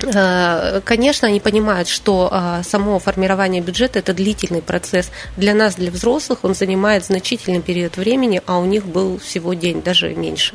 конечно, 0.00 1.28
они 1.28 1.40
понимают, 1.40 1.88
что 1.88 2.28
э, 2.32 2.62
само 2.64 2.98
формирование 2.98 3.60
бюджета– 3.60 3.98
это 4.00 4.12
длительный 4.14 4.62
процесс. 4.62 5.10
Для 5.36 5.54
нас, 5.54 5.74
для 5.74 5.90
взрослых, 5.90 6.40
он 6.42 6.54
занимает 6.54 7.04
значительный 7.04 7.60
период 7.60 7.96
времени, 7.96 8.42
а 8.46 8.58
у 8.58 8.64
них 8.64 8.86
был 8.86 9.18
всего 9.18 9.54
день, 9.54 9.82
даже 9.82 10.14
меньше. 10.14 10.54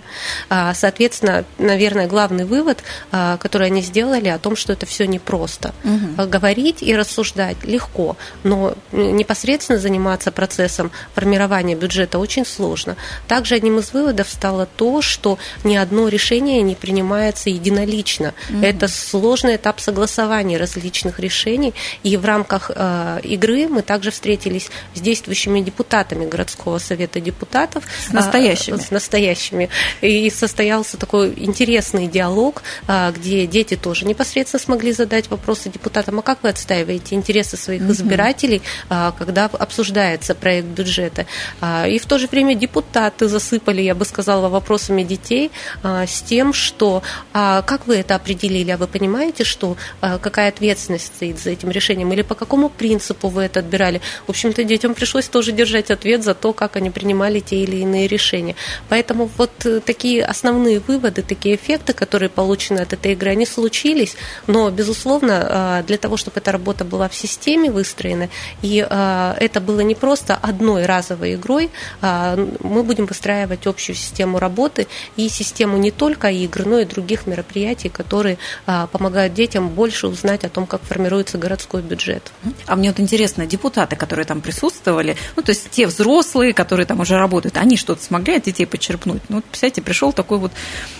А, 0.49 0.73
соответственно, 0.73 1.45
наверное, 1.57 2.07
главный 2.07 2.45
вывод, 2.45 2.83
э, 3.11 3.37
который 3.39 3.67
они 3.67 3.81
сделали, 3.81 4.29
о 4.29 4.39
том, 4.39 4.55
что 4.55 4.73
это 4.73 4.85
все 4.85 5.05
непросто. 5.05 5.73
Угу. 5.83 6.27
Говорить 6.27 6.81
и 6.81 6.95
рассуждать 6.95 7.57
легко, 7.63 8.17
но 8.43 8.73
непосредственно 8.91 9.79
заниматься 9.79 10.31
процессом 10.31 10.91
формирования 11.13 11.75
бюджета 11.75 12.19
очень 12.19 12.45
сложно. 12.45 12.95
Также 13.27 13.55
одним 13.55 13.79
из 13.79 13.93
выводов 13.93 14.29
стало 14.29 14.65
то, 14.65 15.01
что 15.01 15.37
ни 15.63 15.75
одно 15.75 16.07
решение 16.07 16.61
не 16.61 16.75
принимается 16.75 17.49
единолично. 17.49 18.33
Угу. 18.49 18.65
Это 18.65 18.87
сложно 18.87 19.34
сложный 19.35 19.57
этап 19.57 19.81
согласования 19.81 20.57
различных 20.57 21.19
решений. 21.19 21.73
И 22.03 22.15
в 22.15 22.23
рамках 22.23 22.71
э, 22.73 23.19
игры 23.23 23.67
мы 23.67 23.81
также 23.81 24.11
встретились 24.11 24.69
с 24.93 25.01
действующими 25.01 25.59
депутатами 25.59 26.25
городского 26.25 26.79
совета 26.79 27.19
депутатов. 27.19 27.83
С 28.07 28.13
настоящими. 28.13 28.77
Э, 28.77 28.79
с 28.79 28.91
настоящими. 28.91 29.69
И 29.99 30.29
состоялся 30.29 30.95
такой 30.97 31.33
интересный 31.35 32.07
диалог, 32.07 32.63
э, 32.87 33.11
где 33.11 33.45
дети 33.45 33.75
тоже 33.75 34.05
непосредственно 34.05 34.63
смогли 34.63 34.93
задать 34.93 35.29
вопросы 35.29 35.69
депутатам, 35.69 36.19
а 36.19 36.21
как 36.21 36.41
вы 36.43 36.49
отстаиваете 36.49 37.15
интересы 37.15 37.57
своих 37.57 37.81
угу. 37.81 37.91
избирателей, 37.91 38.61
э, 38.89 39.11
когда 39.19 39.45
обсуждается 39.45 40.33
проект 40.33 40.67
бюджета. 40.67 41.25
Э, 41.61 41.89
и 41.89 41.99
в 41.99 42.05
то 42.05 42.17
же 42.17 42.27
время 42.27 42.55
депутаты 42.55 43.27
засыпали, 43.27 43.81
я 43.81 43.95
бы 43.95 44.05
сказала, 44.05 44.47
вопросами 44.47 45.03
детей 45.03 45.51
э, 45.83 46.05
с 46.07 46.21
тем, 46.21 46.53
что 46.53 47.03
э, 47.33 47.61
как 47.65 47.85
вы 47.85 47.95
это 47.97 48.15
определили, 48.15 48.71
а 48.71 48.77
вы 48.77 48.87
понимаете, 48.87 49.24
понимаете, 49.25 49.43
что 49.43 49.75
э, 50.01 50.19
какая 50.21 50.49
ответственность 50.49 51.07
стоит 51.07 51.39
за 51.39 51.49
этим 51.49 51.71
решением, 51.71 52.13
или 52.13 52.21
по 52.21 52.35
какому 52.35 52.69
принципу 52.69 53.29
вы 53.29 53.43
это 53.43 53.59
отбирали. 53.59 54.01
В 54.27 54.29
общем-то, 54.29 54.63
детям 54.63 54.93
пришлось 54.93 55.27
тоже 55.27 55.51
держать 55.51 55.91
ответ 55.91 56.23
за 56.23 56.33
то, 56.33 56.53
как 56.53 56.75
они 56.75 56.91
принимали 56.91 57.39
те 57.39 57.55
или 57.55 57.77
иные 57.77 58.07
решения. 58.07 58.55
Поэтому 58.89 59.29
вот 59.37 59.51
э, 59.65 59.79
такие 59.79 60.23
основные 60.23 60.79
выводы, 60.79 61.23
такие 61.23 61.55
эффекты, 61.55 61.93
которые 61.93 62.29
получены 62.29 62.81
от 62.81 62.93
этой 62.93 63.13
игры, 63.13 63.31
они 63.31 63.45
случились, 63.45 64.15
но, 64.47 64.69
безусловно, 64.69 65.81
э, 65.81 65.83
для 65.87 65.97
того, 65.97 66.17
чтобы 66.17 66.39
эта 66.39 66.51
работа 66.51 66.85
была 66.85 67.07
в 67.07 67.15
системе 67.15 67.71
выстроена, 67.71 68.29
и 68.61 68.75
это 68.75 69.61
было 69.61 69.79
не 69.81 69.95
просто 69.95 70.35
одной 70.35 70.85
разовой 70.85 71.35
игрой, 71.35 71.69
мы 72.01 72.83
будем 72.83 73.05
выстраивать 73.05 73.67
общую 73.67 73.95
систему 73.95 74.39
работы 74.39 74.87
и 75.17 75.29
систему 75.29 75.77
не 75.77 75.91
только 75.91 76.29
игр, 76.29 76.65
но 76.65 76.79
и 76.79 76.85
других 76.85 77.27
мероприятий, 77.27 77.89
которые 77.89 78.37
помогают 78.65 79.14
помогают 79.15 79.33
детям 79.33 79.69
больше 79.69 80.07
узнать 80.07 80.43
о 80.43 80.49
том, 80.49 80.67
как 80.67 80.81
формируется 80.81 81.37
городской 81.37 81.81
бюджет. 81.81 82.33
А 82.67 82.75
мне 82.75 82.89
вот 82.89 82.99
интересно, 82.99 83.45
депутаты, 83.45 83.95
которые 83.95 84.25
там 84.25 84.41
присутствовали, 84.41 85.15
ну, 85.37 85.43
то 85.43 85.51
есть 85.51 85.69
те 85.71 85.87
взрослые, 85.87 86.53
которые 86.53 86.85
там 86.85 86.99
уже 86.99 87.17
работают, 87.17 87.55
они 87.55 87.77
что-то 87.77 88.03
смогли 88.03 88.35
от 88.35 88.43
детей 88.43 88.65
подчерпнуть? 88.65 89.21
Ну, 89.29 89.37
вот, 89.37 89.45
представляете, 89.45 89.81
пришел 89.81 90.11
такой 90.11 90.39
вот 90.39 90.51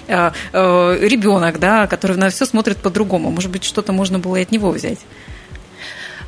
э, 0.07 0.31
э, 0.53 0.97
ребенок, 1.01 1.59
да, 1.59 1.87
который 1.87 2.15
на 2.15 2.29
все 2.29 2.45
смотрит 2.45 2.77
по-другому. 2.77 3.31
Может 3.31 3.51
быть, 3.51 3.65
что-то 3.65 3.91
можно 3.91 4.17
было 4.17 4.37
и 4.37 4.43
от 4.43 4.51
него 4.51 4.71
взять? 4.71 4.99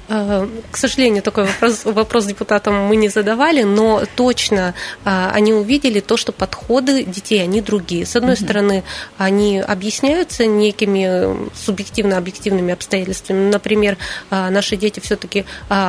Э, 0.10 0.48
к 0.72 0.78
сожалению, 0.78 1.22
такой 1.22 1.46
вопрос, 1.46 1.86
вопрос 1.86 2.26
депутатам 2.26 2.86
мы 2.86 2.96
не 2.96 3.10
задавали, 3.10 3.64
но 3.64 4.04
точно 4.16 4.74
э, 5.04 5.30
они 5.34 5.54
увидели 5.54 6.00
то, 6.00 6.18
что 6.18 6.32
подходы 6.32 7.04
детей, 7.04 7.44
они 7.44 7.62
другие. 7.62 8.06
С 8.06 8.16
одной 8.16 8.36
угу. 8.36 8.44
стороны, 8.44 8.84
они 9.18 9.60
объясняются 9.60 10.46
некими 10.46 11.50
субъективно-объективными 11.56 12.74
обстоятельствами. 12.74 13.52
Например, 13.52 13.98
э, 14.30 14.50
наши 14.50 14.78
дети 14.78 15.00
все-таки 15.00 15.46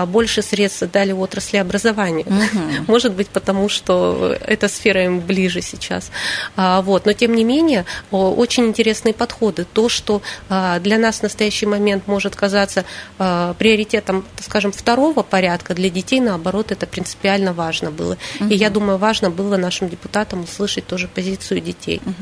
больше 0.06 0.42
средств 0.42 0.82
дали 0.92 1.12
в 1.12 1.20
отрасли 1.20 1.58
образования. 1.58 2.24
Угу. 2.24 2.84
Может 2.88 3.12
быть, 3.14 3.28
потому 3.28 3.68
что 3.68 4.36
эта 4.40 4.68
сфера 4.68 5.04
им 5.04 5.20
ближе 5.20 5.62
сейчас. 5.62 6.10
Вот. 6.56 7.06
Но, 7.06 7.12
тем 7.12 7.34
не 7.34 7.44
менее, 7.44 7.84
очень 8.10 8.66
интересные 8.66 9.14
подходы. 9.14 9.66
То, 9.72 9.88
что 9.88 10.22
для 10.48 10.98
нас 10.98 11.20
в 11.20 11.22
настоящий 11.22 11.66
момент 11.66 12.06
может 12.06 12.36
казаться 12.36 12.84
приоритетом 13.18 14.07
там, 14.08 14.24
скажем, 14.40 14.72
второго 14.72 15.22
порядка 15.22 15.74
для 15.74 15.90
детей, 15.90 16.18
наоборот, 16.18 16.72
это 16.72 16.86
принципиально 16.86 17.52
важно 17.52 17.90
было. 17.90 18.16
Угу. 18.40 18.48
И 18.48 18.54
я 18.54 18.70
думаю, 18.70 18.96
важно 18.96 19.28
было 19.28 19.58
нашим 19.58 19.90
депутатам 19.90 20.44
услышать 20.44 20.86
тоже 20.86 21.08
позицию 21.08 21.60
детей. 21.60 22.00
Угу. 22.02 22.14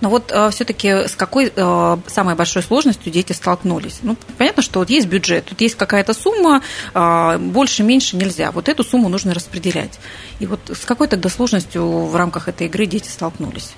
Но 0.00 0.10
вот 0.10 0.30
э, 0.30 0.50
все-таки 0.50 1.08
с 1.08 1.16
какой 1.16 1.52
э, 1.52 1.96
самой 2.06 2.36
большой 2.36 2.62
сложностью 2.62 3.12
дети 3.12 3.32
столкнулись? 3.32 3.98
Ну, 4.02 4.16
понятно, 4.38 4.62
что 4.62 4.78
вот 4.78 4.90
есть 4.90 5.08
бюджет, 5.08 5.46
тут 5.46 5.60
есть 5.60 5.74
какая-то 5.74 6.14
сумма, 6.14 6.62
э, 6.94 7.38
больше, 7.38 7.82
меньше 7.82 8.16
нельзя. 8.16 8.52
Вот 8.52 8.68
эту 8.68 8.84
сумму 8.84 9.08
нужно 9.08 9.34
распределять. 9.34 9.98
И 10.38 10.46
вот 10.46 10.60
с 10.68 10.84
какой 10.84 11.08
тогда 11.08 11.28
сложностью 11.28 11.84
в 12.06 12.14
рамках 12.14 12.46
этой 12.46 12.68
игры 12.68 12.86
дети 12.86 13.08
столкнулись? 13.08 13.72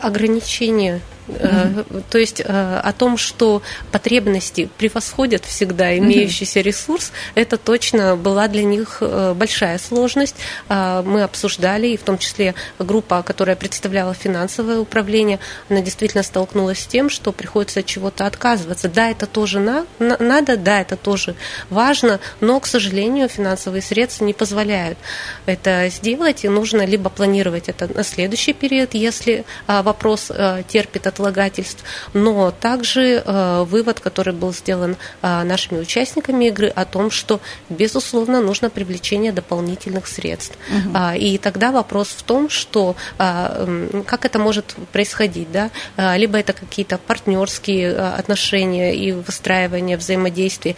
Ограничения 0.00 1.00
Mm-hmm. 1.28 2.04
То 2.10 2.18
есть 2.18 2.40
э, 2.40 2.80
о 2.82 2.92
том, 2.92 3.16
что 3.18 3.62
потребности 3.92 4.68
превосходят 4.78 5.44
всегда 5.44 5.96
имеющийся 5.98 6.60
mm-hmm. 6.60 6.62
ресурс, 6.62 7.12
это 7.34 7.56
точно 7.56 8.16
была 8.16 8.48
для 8.48 8.64
них 8.64 8.98
э, 9.00 9.34
большая 9.34 9.78
сложность. 9.78 10.36
Мы 10.68 11.22
обсуждали, 11.22 11.88
и 11.88 11.96
в 11.96 12.02
том 12.02 12.18
числе 12.18 12.54
группа, 12.78 13.22
которая 13.22 13.56
представляла 13.56 14.14
финансовое 14.14 14.78
управление, 14.78 15.38
она 15.68 15.80
действительно 15.80 16.22
столкнулась 16.22 16.80
с 16.80 16.86
тем, 16.86 17.10
что 17.10 17.32
приходится 17.32 17.80
от 17.80 17.86
чего-то 17.86 18.26
отказываться. 18.26 18.88
Да, 18.88 19.10
это 19.10 19.26
тоже 19.26 19.60
на, 19.60 19.86
на, 19.98 20.16
надо, 20.18 20.56
да, 20.56 20.80
это 20.80 20.96
тоже 20.96 21.34
важно, 21.70 22.20
но, 22.40 22.58
к 22.60 22.66
сожалению, 22.66 23.28
финансовые 23.28 23.82
средства 23.82 24.24
не 24.24 24.32
позволяют 24.32 24.98
это 25.46 25.88
сделать, 25.90 26.44
и 26.44 26.48
нужно 26.48 26.84
либо 26.84 27.10
планировать 27.10 27.68
это 27.68 27.92
на 27.92 28.04
следующий 28.04 28.52
период, 28.52 28.94
если 28.94 29.44
вопрос 29.66 30.30
терпит 30.68 31.06
от 31.06 31.17
отлагательств, 31.18 31.84
но 32.14 32.50
также 32.50 33.22
э, 33.24 33.64
вывод, 33.64 34.00
который 34.00 34.32
был 34.32 34.52
сделан 34.52 34.96
э, 35.22 35.42
нашими 35.42 35.80
участниками 35.80 36.46
игры 36.46 36.68
о 36.68 36.84
том, 36.84 37.10
что, 37.10 37.40
безусловно, 37.68 38.40
нужно 38.40 38.70
привлечение 38.70 39.32
дополнительных 39.32 40.06
средств. 40.06 40.56
Угу. 40.70 40.98
И 41.16 41.38
тогда 41.38 41.72
вопрос 41.72 42.08
в 42.08 42.22
том, 42.22 42.48
что 42.48 42.94
как 43.18 44.24
это 44.24 44.38
может 44.38 44.74
происходить, 44.92 45.48
да? 45.50 45.70
либо 46.16 46.38
это 46.38 46.52
какие-то 46.52 46.98
партнерские 46.98 47.96
отношения 47.96 48.94
и 48.94 49.12
выстраивание 49.12 49.96
взаимодействия, 49.96 50.76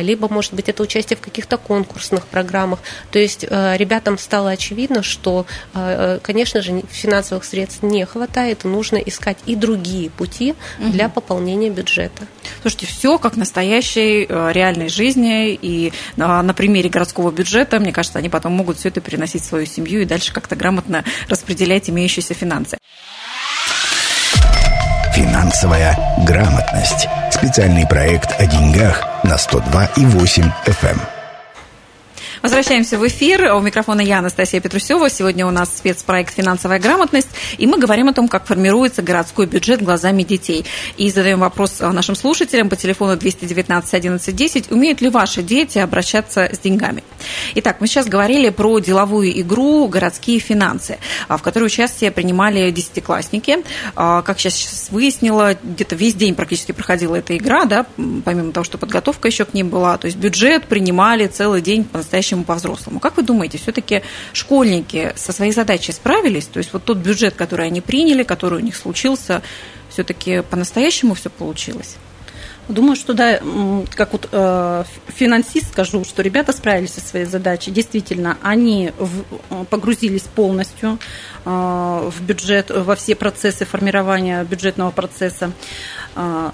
либо, 0.00 0.28
может 0.28 0.54
быть, 0.54 0.68
это 0.68 0.82
участие 0.82 1.16
в 1.16 1.20
каких-то 1.20 1.56
конкурсных 1.56 2.26
программах. 2.26 2.80
То 3.10 3.18
есть 3.18 3.44
ребятам 3.44 4.18
стало 4.18 4.50
очевидно, 4.50 5.02
что, 5.02 5.46
конечно 6.22 6.62
же, 6.62 6.82
финансовых 6.90 7.44
средств 7.44 7.82
не 7.82 8.04
хватает, 8.04 8.64
нужно 8.64 8.96
искать 8.96 9.38
и 9.46 9.54
другие 9.54 9.77
другие 9.78 10.10
пути 10.10 10.54
угу. 10.78 10.90
для 10.90 11.08
пополнения 11.08 11.70
бюджета. 11.70 12.26
Слушайте, 12.62 12.86
все 12.86 13.18
как 13.18 13.34
в 13.34 13.36
настоящей 13.36 14.26
э, 14.28 14.52
реальной 14.52 14.88
жизни, 14.88 15.54
и 15.54 15.92
на, 16.16 16.42
на 16.42 16.54
примере 16.54 16.88
городского 16.88 17.30
бюджета, 17.30 17.78
мне 17.78 17.92
кажется, 17.92 18.18
они 18.18 18.28
потом 18.28 18.52
могут 18.52 18.78
все 18.78 18.88
это 18.88 19.00
переносить 19.00 19.42
в 19.42 19.46
свою 19.46 19.66
семью 19.66 20.02
и 20.02 20.04
дальше 20.04 20.32
как-то 20.32 20.56
грамотно 20.56 21.04
распределять 21.28 21.88
имеющиеся 21.88 22.34
финансы. 22.34 22.78
Финансовая 25.14 25.96
грамотность. 26.26 27.08
Специальный 27.30 27.86
проект 27.86 28.40
о 28.40 28.46
деньгах 28.46 29.04
на 29.24 29.34
102,8 29.34 30.52
FM. 30.66 31.17
Возвращаемся 32.42 32.98
в 32.98 33.06
эфир. 33.06 33.52
У 33.54 33.60
микрофона 33.60 34.00
я, 34.00 34.18
Анастасия 34.18 34.60
Петрусева. 34.60 35.10
Сегодня 35.10 35.46
у 35.46 35.50
нас 35.50 35.76
спецпроект 35.76 36.34
«Финансовая 36.34 36.78
грамотность», 36.78 37.28
и 37.56 37.66
мы 37.66 37.78
говорим 37.78 38.08
о 38.08 38.12
том, 38.12 38.28
как 38.28 38.46
формируется 38.46 39.02
городской 39.02 39.46
бюджет 39.46 39.82
глазами 39.82 40.22
детей. 40.22 40.64
И 40.96 41.10
задаем 41.10 41.40
вопрос 41.40 41.80
нашим 41.80 42.14
слушателям 42.14 42.68
по 42.68 42.76
телефону 42.76 43.16
219 43.16 43.94
11 43.94 44.36
10. 44.36 44.70
Умеют 44.70 45.00
ли 45.00 45.08
ваши 45.08 45.42
дети 45.42 45.78
обращаться 45.78 46.48
с 46.52 46.58
деньгами? 46.58 47.02
Итак, 47.54 47.76
мы 47.80 47.86
сейчас 47.86 48.06
говорили 48.06 48.50
про 48.50 48.78
деловую 48.78 49.40
игру 49.40 49.88
«Городские 49.88 50.38
финансы», 50.38 50.98
в 51.28 51.38
которой 51.38 51.64
участие 51.64 52.10
принимали 52.10 52.70
десятиклассники. 52.70 53.58
Как 53.94 54.38
сейчас 54.38 54.88
выяснила, 54.90 55.56
где-то 55.62 55.96
весь 55.96 56.14
день 56.14 56.34
практически 56.34 56.72
проходила 56.72 57.16
эта 57.16 57.36
игра, 57.36 57.64
да, 57.64 57.86
помимо 58.24 58.52
того, 58.52 58.64
что 58.64 58.78
подготовка 58.78 59.28
еще 59.28 59.44
к 59.44 59.54
ней 59.54 59.62
была. 59.62 59.98
То 59.98 60.06
есть 60.06 60.18
бюджет 60.18 60.66
принимали 60.66 61.26
целый 61.26 61.62
день 61.62 61.84
по-настоящему 61.84 62.44
по-взрослому. 62.44 63.00
Как 63.00 63.16
вы 63.16 63.22
думаете, 63.22 63.58
все-таки 63.58 64.02
школьники 64.32 65.12
со 65.16 65.32
своей 65.32 65.52
задачей 65.52 65.92
справились? 65.92 66.46
То 66.46 66.58
есть 66.58 66.72
вот 66.72 66.84
тот 66.84 66.98
бюджет, 66.98 67.34
который 67.34 67.66
они 67.66 67.80
приняли, 67.80 68.22
который 68.22 68.60
у 68.60 68.62
них 68.62 68.76
случился, 68.76 69.42
все-таки 69.90 70.42
по-настоящему 70.42 71.14
все 71.14 71.30
получилось? 71.30 71.96
Думаю, 72.68 72.96
что 72.96 73.14
да, 73.14 73.40
как 73.94 74.12
вот 74.12 74.28
э, 74.30 74.84
финансист 75.08 75.72
скажу, 75.72 76.04
что 76.04 76.22
ребята 76.22 76.52
справились 76.52 76.92
со 76.92 77.00
своей 77.00 77.24
задачей. 77.24 77.70
Действительно, 77.70 78.36
они 78.42 78.92
в, 78.98 79.64
погрузились 79.64 80.22
полностью 80.22 80.98
э, 81.46 81.48
в 81.48 82.20
бюджет, 82.20 82.70
во 82.70 82.94
все 82.94 83.14
процессы 83.14 83.64
формирования 83.64 84.44
бюджетного 84.44 84.90
процесса. 84.90 85.52
Э, 86.14 86.50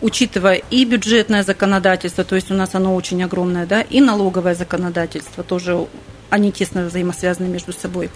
учитывая 0.00 0.62
и 0.70 0.84
бюджетное 0.84 1.42
законодательство, 1.42 2.24
то 2.24 2.36
есть 2.36 2.50
у 2.50 2.54
нас 2.54 2.74
оно 2.74 2.94
очень 2.94 3.22
огромное, 3.22 3.66
да, 3.66 3.80
и 3.80 4.00
налоговое 4.00 4.54
законодательство 4.54 5.42
тоже 5.42 5.86
они 6.32 6.50
тесно 6.50 6.86
взаимосвязаны 6.86 7.46
между 7.46 7.74
собой. 7.74 8.08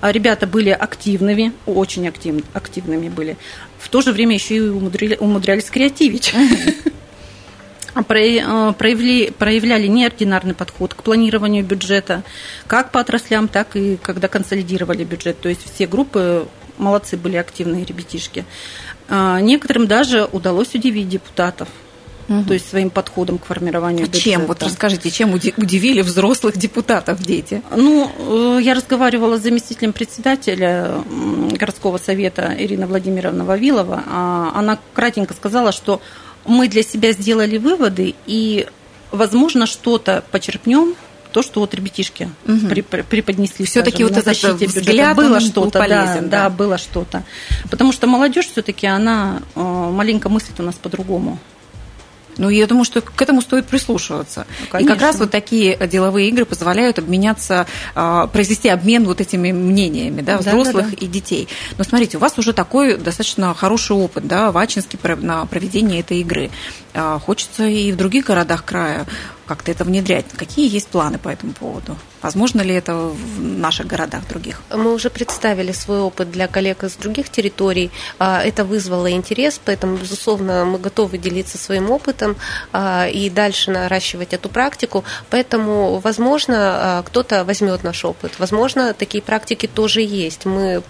А 0.00 0.10
ребята 0.10 0.48
были 0.48 0.70
активными, 0.70 1.52
очень 1.64 2.08
актив, 2.08 2.44
активными 2.54 3.08
были. 3.08 3.36
В 3.78 3.88
то 3.88 4.02
же 4.02 4.10
время 4.10 4.34
еще 4.34 4.56
и 4.56 4.60
умудрили, 4.60 5.16
умудрялись 5.18 5.70
креативить. 5.70 6.34
А 7.94 8.02
проявили, 8.02 9.30
проявляли 9.32 9.86
неординарный 9.86 10.54
подход 10.54 10.94
к 10.94 11.02
планированию 11.02 11.62
бюджета, 11.62 12.22
как 12.66 12.90
по 12.90 13.00
отраслям, 13.00 13.48
так 13.48 13.76
и 13.76 13.98
когда 13.98 14.28
консолидировали 14.28 15.04
бюджет. 15.04 15.38
То 15.42 15.50
есть 15.50 15.60
все 15.74 15.86
группы 15.86 16.48
молодцы 16.78 17.18
были 17.18 17.36
активные 17.36 17.84
ребятишки. 17.84 18.46
А, 19.10 19.42
некоторым 19.42 19.86
даже 19.86 20.24
удалось 20.24 20.74
удивить 20.74 21.10
депутатов. 21.10 21.68
Угу. 22.28 22.44
То 22.44 22.54
есть 22.54 22.68
своим 22.68 22.90
подходом 22.90 23.38
к 23.38 23.46
формированию 23.46 24.06
бюджета. 24.06 24.24
Чем? 24.24 24.46
Вот 24.46 24.62
расскажите, 24.62 25.10
чем 25.10 25.34
удивили 25.34 26.02
взрослых 26.02 26.56
депутатов 26.56 27.22
дети? 27.22 27.62
Ну, 27.74 28.10
э, 28.18 28.62
я 28.62 28.74
разговаривала 28.74 29.38
с 29.38 29.42
заместителем 29.42 29.92
председателя 29.92 31.02
городского 31.58 31.98
совета 31.98 32.54
Ирина 32.58 32.86
Владимировна 32.86 33.44
Вавилова. 33.44 34.04
А, 34.06 34.52
она 34.54 34.78
кратенько 34.94 35.34
сказала, 35.34 35.72
что 35.72 36.00
мы 36.44 36.68
для 36.68 36.82
себя 36.82 37.12
сделали 37.12 37.58
выводы 37.58 38.14
и, 38.26 38.66
возможно, 39.10 39.66
что-то 39.66 40.24
почерпнем 40.30 40.94
то, 41.32 41.42
что 41.42 41.60
вот 41.60 41.74
ребятишки 41.74 42.30
угу. 42.46 42.82
преподнесли. 43.08 43.64
Все-таки 43.64 44.04
вот 44.04 44.16
это 44.16 44.32
взгляд 44.32 45.16
было 45.16 45.40
что-то, 45.40 45.78
полезен, 45.78 46.28
да, 46.28 46.44
да, 46.44 46.50
было 46.50 46.78
что-то. 46.78 47.24
Потому 47.70 47.92
что 47.92 48.06
молодежь 48.06 48.48
все-таки 48.48 48.86
она 48.86 49.40
э, 49.54 49.60
маленько 49.60 50.28
мыслит 50.28 50.60
у 50.60 50.62
нас 50.62 50.74
по-другому. 50.74 51.38
Ну, 52.38 52.48
я 52.48 52.66
думаю, 52.66 52.84
что 52.84 53.00
к 53.00 53.20
этому 53.20 53.42
стоит 53.42 53.66
прислушиваться. 53.66 54.46
Ну, 54.72 54.78
и 54.80 54.84
как 54.84 55.00
раз 55.00 55.18
вот 55.18 55.30
такие 55.30 55.76
деловые 55.86 56.28
игры 56.28 56.44
позволяют 56.44 56.98
обменяться, 56.98 57.66
а, 57.94 58.26
произвести 58.26 58.68
обмен 58.68 59.04
вот 59.04 59.20
этими 59.20 59.52
мнениями, 59.52 60.20
да, 60.22 60.38
взрослых 60.38 60.86
да, 60.86 60.90
да, 60.90 60.96
да. 60.98 61.06
и 61.06 61.06
детей. 61.06 61.48
Но 61.78 61.84
смотрите, 61.84 62.16
у 62.16 62.20
вас 62.20 62.38
уже 62.38 62.52
такой 62.52 62.96
достаточно 62.96 63.54
хороший 63.54 63.96
опыт, 63.96 64.26
да, 64.26 64.50
в 64.50 64.58
Ачинске 64.58 64.98
на 65.16 65.44
проведение 65.46 66.00
этой 66.00 66.20
игры. 66.20 66.50
А, 66.94 67.18
хочется 67.18 67.66
и 67.66 67.92
в 67.92 67.96
других 67.96 68.26
городах 68.26 68.64
края 68.64 69.06
как-то 69.46 69.70
это 69.70 69.84
внедрять. 69.84 70.26
Какие 70.36 70.72
есть 70.72 70.88
планы 70.88 71.18
по 71.18 71.28
этому 71.28 71.52
поводу? 71.52 71.96
Возможно 72.22 72.62
ли 72.62 72.74
это 72.74 72.94
в 72.94 73.40
наших 73.40 73.88
городах 73.88 74.28
других? 74.28 74.62
Мы 74.70 74.94
уже 74.94 75.10
представили 75.10 75.72
свой 75.72 75.98
опыт 75.98 76.30
для 76.30 76.46
коллег 76.46 76.84
из 76.84 76.94
других 76.94 77.28
территорий. 77.28 77.90
А, 78.18 78.40
это 78.42 78.64
вызвало 78.64 79.10
интерес, 79.10 79.60
поэтому, 79.62 79.96
безусловно, 79.96 80.64
мы 80.64 80.78
готовы 80.78 81.18
делиться 81.18 81.58
своим 81.58 81.90
опытом 81.90 82.36
а, 82.72 83.08
и 83.08 83.28
дальше 83.28 83.72
наращивать 83.72 84.32
эту 84.32 84.48
практику. 84.48 85.04
Поэтому, 85.30 85.98
возможно, 85.98 86.56
а, 86.58 87.02
кто-то 87.02 87.44
возьмет 87.44 87.82
наш 87.82 88.04
опыт. 88.04 88.38
Возможно, 88.38 88.94
такие 88.94 89.22
практики 89.22 89.66
тоже 89.66 90.00
есть. 90.00 90.44
Мы 90.44 90.82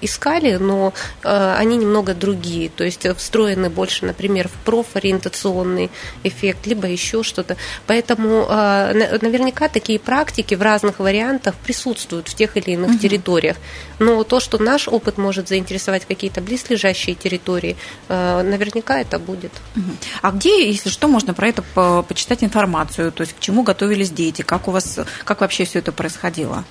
искали, 0.00 0.58
но 0.58 0.92
они 1.24 1.76
немного 1.76 2.14
другие, 2.14 2.68
то 2.68 2.84
есть 2.84 3.04
встроены 3.16 3.68
больше, 3.68 4.06
например, 4.06 4.46
в 4.46 4.52
профориентационный 4.64 5.90
эффект, 6.22 6.68
либо 6.68 6.86
еще 6.86 7.24
что-то. 7.24 7.56
Поэтому 7.88 8.46
наверняка 8.46 9.66
такие 9.68 9.98
практики 9.98 10.54
в 10.54 10.62
разных 10.66 10.98
вариантах 10.98 11.54
присутствуют 11.54 12.28
в 12.28 12.34
тех 12.34 12.56
или 12.56 12.72
иных 12.72 12.90
угу. 12.90 12.98
территориях. 12.98 13.56
Но 13.98 14.22
то, 14.24 14.40
что 14.40 14.62
наш 14.62 14.88
опыт 14.88 15.16
может 15.16 15.48
заинтересовать 15.48 16.04
какие-то 16.04 16.40
близлежащие 16.40 17.14
территории, 17.14 17.76
э, 18.08 18.42
наверняка 18.42 19.00
это 19.00 19.18
будет. 19.18 19.52
Угу. 19.76 19.90
А 20.22 20.30
где, 20.32 20.68
если 20.68 20.90
что, 20.90 21.08
можно 21.08 21.32
про 21.32 21.48
это 21.48 21.62
почитать 22.02 22.44
информацию? 22.44 23.12
То 23.12 23.22
есть 23.22 23.34
к 23.34 23.40
чему 23.40 23.62
готовились 23.62 24.10
дети? 24.10 24.42
Как 24.42 24.68
у 24.68 24.70
вас, 24.70 24.98
как 25.24 25.40
вообще 25.40 25.64
все 25.64 25.78
это 25.78 25.92
происходило? 25.92 26.64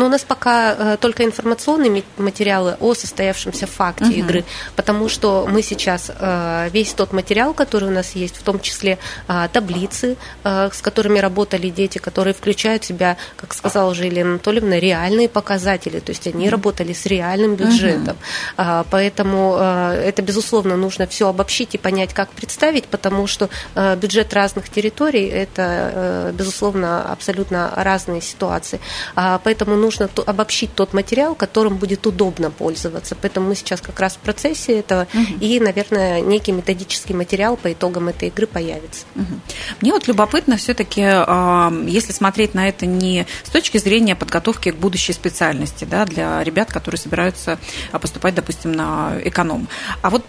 Но 0.00 0.06
у 0.06 0.08
нас 0.08 0.22
пока 0.22 0.94
э, 0.94 0.96
только 0.98 1.24
информационные 1.24 2.02
материалы 2.16 2.74
о 2.80 2.94
состоявшемся 2.94 3.66
факте 3.66 4.04
угу. 4.06 4.12
игры, 4.14 4.44
потому 4.74 5.10
что 5.10 5.46
мы 5.46 5.60
сейчас 5.60 6.10
э, 6.10 6.70
весь 6.72 6.94
тот 6.94 7.12
материал, 7.12 7.52
который 7.52 7.90
у 7.90 7.92
нас 7.92 8.12
есть, 8.12 8.36
в 8.38 8.42
том 8.42 8.60
числе 8.60 8.98
э, 9.28 9.48
таблицы, 9.52 10.16
с 10.42 10.80
которыми 10.80 11.18
работали 11.18 11.68
дети, 11.68 11.98
которые 11.98 12.32
включают 12.32 12.84
в 12.84 12.86
себя, 12.86 13.18
как 13.36 13.52
сказала 13.52 13.90
уже 13.90 14.06
Елена 14.06 14.30
Анатольевна, 14.30 14.80
реальные 14.80 15.28
показатели, 15.28 16.00
то 16.00 16.12
есть 16.12 16.26
они 16.26 16.44
угу. 16.46 16.52
работали 16.52 16.94
с 16.94 17.04
реальным 17.04 17.56
бюджетом. 17.56 18.16
Угу. 18.56 18.86
Поэтому 18.90 19.56
это, 19.56 20.22
безусловно, 20.22 20.78
нужно 20.78 21.06
все 21.08 21.28
обобщить 21.28 21.74
и 21.74 21.78
понять, 21.78 22.14
как 22.14 22.30
представить, 22.30 22.86
потому 22.86 23.26
что 23.26 23.50
бюджет 23.96 24.32
разных 24.32 24.70
территорий– 24.70 25.26
это, 25.28 26.32
безусловно, 26.32 27.02
абсолютно 27.12 27.70
разные 27.76 28.22
ситуации. 28.22 28.80
Поэтому 29.14 29.76
нужно 29.76 29.89
обобщить 29.98 30.74
тот 30.74 30.92
материал, 30.92 31.34
которым 31.34 31.76
будет 31.76 32.06
удобно 32.06 32.50
пользоваться. 32.50 33.16
Поэтому 33.20 33.48
мы 33.48 33.54
сейчас 33.54 33.80
как 33.80 33.98
раз 34.00 34.14
в 34.14 34.18
процессе 34.18 34.78
этого, 34.78 35.06
угу. 35.12 35.22
и, 35.40 35.60
наверное, 35.60 36.20
некий 36.20 36.52
методический 36.52 37.14
материал 37.14 37.56
по 37.56 37.72
итогам 37.72 38.08
этой 38.08 38.28
игры 38.28 38.46
появится. 38.46 39.04
Угу. 39.16 39.40
Мне 39.80 39.92
вот 39.92 40.08
любопытно 40.08 40.56
все-таки, 40.56 41.00
если 41.90 42.12
смотреть 42.12 42.54
на 42.54 42.68
это 42.68 42.86
не 42.86 43.26
с 43.44 43.50
точки 43.50 43.78
зрения 43.78 44.16
подготовки 44.16 44.70
к 44.70 44.76
будущей 44.76 45.12
специальности, 45.12 45.84
да, 45.84 46.04
для 46.04 46.42
ребят, 46.44 46.72
которые 46.72 46.98
собираются 46.98 47.58
а, 47.92 47.98
поступать, 47.98 48.34
допустим, 48.34 48.72
на 48.72 49.14
эконом, 49.24 49.68
а 50.02 50.10
вот 50.10 50.24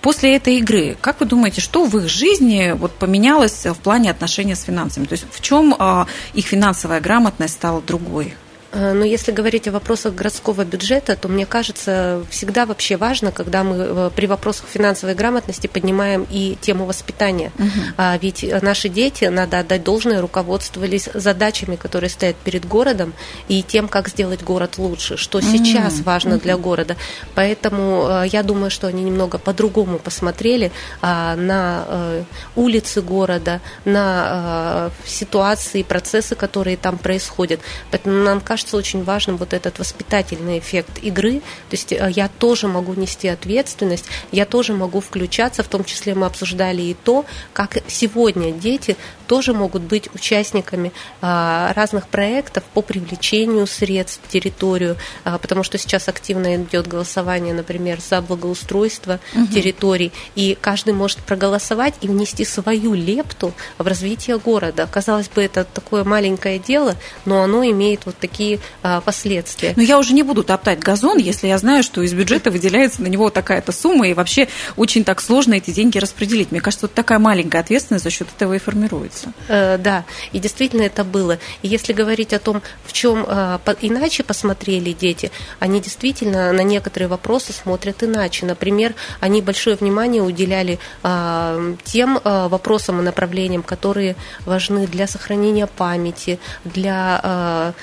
После 0.00 0.34
этой 0.36 0.56
игры, 0.56 0.96
как 1.00 1.20
вы 1.20 1.26
думаете, 1.26 1.60
что 1.60 1.84
в 1.84 1.94
их 1.98 2.08
жизни 2.08 2.72
вот 2.74 2.92
поменялось 2.92 3.66
в 3.66 3.74
плане 3.74 4.10
отношения 4.10 4.56
с 4.56 4.62
финансами? 4.62 5.04
То 5.04 5.12
есть 5.12 5.26
в 5.30 5.42
чем 5.42 5.74
а, 5.78 6.06
их 6.32 6.46
финансовая 6.46 7.00
грамотность 7.00 7.54
стала 7.54 7.82
другой? 7.82 8.34
Э, 8.72 8.92
но 8.92 9.04
если 9.04 9.32
говорить 9.32 9.68
о 9.68 9.72
вопросах 9.72 10.14
городского 10.14 10.64
бюджета, 10.64 11.16
то 11.16 11.28
мне 11.28 11.46
кажется, 11.46 12.24
всегда 12.30 12.66
вообще 12.66 12.96
важно, 12.96 13.32
когда 13.32 13.64
мы 13.64 13.76
э, 13.76 14.10
при 14.14 14.26
вопросах 14.26 14.66
финансовой 14.68 15.14
грамотности 15.14 15.66
поднимаем 15.66 16.26
и 16.30 16.56
тему 16.60 16.84
воспитания. 16.84 17.52
Угу. 17.58 18.18
Ведь 18.22 18.44
наши 18.62 18.88
дети, 18.88 19.24
надо 19.24 19.58
отдать 19.60 19.82
должное, 19.82 20.20
руководствовались 20.20 21.08
задачами, 21.14 21.76
которые 21.76 22.10
стоят 22.10 22.36
перед 22.36 22.66
городом, 22.66 23.12
и 23.48 23.62
тем, 23.62 23.88
как 23.88 24.08
сделать 24.08 24.42
город 24.42 24.78
лучше, 24.78 25.16
что 25.16 25.38
угу. 25.38 25.46
сейчас 25.46 26.00
важно 26.00 26.36
угу. 26.36 26.42
для 26.42 26.56
города. 26.56 26.96
Поэтому 27.34 28.06
э, 28.08 28.28
я 28.28 28.42
думаю, 28.42 28.70
что 28.70 28.86
они 28.86 29.02
немного 29.02 29.38
по-другому 29.38 29.98
посмотрели 29.98 30.72
на 31.02 31.84
улицы 32.56 33.02
города, 33.02 33.60
на 33.84 34.90
ситуации, 35.04 35.82
процессы, 35.82 36.34
которые 36.34 36.76
там 36.76 36.98
происходят. 36.98 37.60
Поэтому 37.90 38.22
нам 38.22 38.40
кажется, 38.40 38.59
кажется 38.60 38.76
очень 38.76 39.04
важным 39.04 39.38
вот 39.38 39.54
этот 39.54 39.78
воспитательный 39.78 40.58
эффект 40.58 40.98
игры. 41.02 41.40
То 41.70 41.76
есть 41.76 41.92
э, 41.92 42.12
я 42.14 42.28
тоже 42.28 42.68
могу 42.68 42.92
нести 42.92 43.26
ответственность, 43.28 44.04
я 44.32 44.44
тоже 44.44 44.74
могу 44.74 45.00
включаться, 45.00 45.62
в 45.62 45.68
том 45.68 45.82
числе 45.84 46.14
мы 46.14 46.26
обсуждали 46.26 46.82
и 46.82 46.94
то, 46.94 47.24
как 47.54 47.78
сегодня 47.88 48.52
дети 48.52 48.96
тоже 49.30 49.54
могут 49.54 49.82
быть 49.82 50.12
участниками 50.12 50.90
разных 51.20 52.08
проектов 52.08 52.64
по 52.74 52.82
привлечению 52.82 53.68
средств 53.68 54.20
в 54.26 54.28
территорию, 54.28 54.96
потому 55.22 55.62
что 55.62 55.78
сейчас 55.78 56.08
активно 56.08 56.56
идет 56.56 56.88
голосование, 56.88 57.54
например, 57.54 58.00
за 58.00 58.22
благоустройство 58.22 59.20
угу. 59.32 59.46
территорий, 59.46 60.10
и 60.34 60.58
каждый 60.60 60.94
может 60.94 61.18
проголосовать 61.18 61.94
и 62.00 62.08
внести 62.08 62.44
свою 62.44 62.94
лепту 62.94 63.52
в 63.78 63.86
развитие 63.86 64.36
города. 64.36 64.88
Казалось 64.90 65.28
бы, 65.28 65.44
это 65.44 65.62
такое 65.62 66.02
маленькое 66.02 66.58
дело, 66.58 66.96
но 67.24 67.40
оно 67.44 67.62
имеет 67.62 68.06
вот 68.06 68.16
такие 68.18 68.58
последствия. 69.04 69.74
Но 69.76 69.82
я 69.82 70.00
уже 70.00 70.12
не 70.12 70.24
буду 70.24 70.42
топтать 70.42 70.80
газон, 70.80 71.18
если 71.18 71.46
я 71.46 71.58
знаю, 71.58 71.84
что 71.84 72.02
из 72.02 72.12
бюджета 72.14 72.50
выделяется 72.50 73.00
на 73.00 73.06
него 73.06 73.30
такая-то 73.30 73.70
сумма, 73.70 74.08
и 74.08 74.12
вообще 74.12 74.48
очень 74.76 75.04
так 75.04 75.20
сложно 75.20 75.54
эти 75.54 75.70
деньги 75.70 75.98
распределить. 75.98 76.50
Мне 76.50 76.60
кажется, 76.60 76.86
вот 76.86 76.94
такая 76.94 77.20
маленькая 77.20 77.60
ответственность 77.60 78.02
за 78.02 78.10
счет 78.10 78.26
этого 78.34 78.54
и 78.54 78.58
формируется. 78.58 79.19
Э, 79.48 79.78
да, 79.78 80.04
и 80.32 80.38
действительно 80.38 80.82
это 80.82 81.04
было. 81.04 81.38
И 81.62 81.68
если 81.68 81.92
говорить 81.92 82.32
о 82.32 82.38
том, 82.38 82.62
в 82.84 82.92
чем 82.92 83.24
э, 83.26 83.58
иначе 83.80 84.22
посмотрели 84.22 84.92
дети, 84.92 85.30
они 85.58 85.80
действительно 85.80 86.52
на 86.52 86.62
некоторые 86.62 87.08
вопросы 87.08 87.52
смотрят 87.52 88.02
иначе. 88.02 88.46
Например, 88.46 88.94
они 89.20 89.42
большое 89.42 89.76
внимание 89.76 90.22
уделяли 90.22 90.78
э, 91.02 91.74
тем 91.84 92.20
вопросам 92.24 93.00
и 93.00 93.02
направлениям, 93.02 93.62
которые 93.62 94.16
важны 94.44 94.86
для 94.86 95.06
сохранения 95.06 95.66
памяти, 95.66 96.38
для 96.64 97.74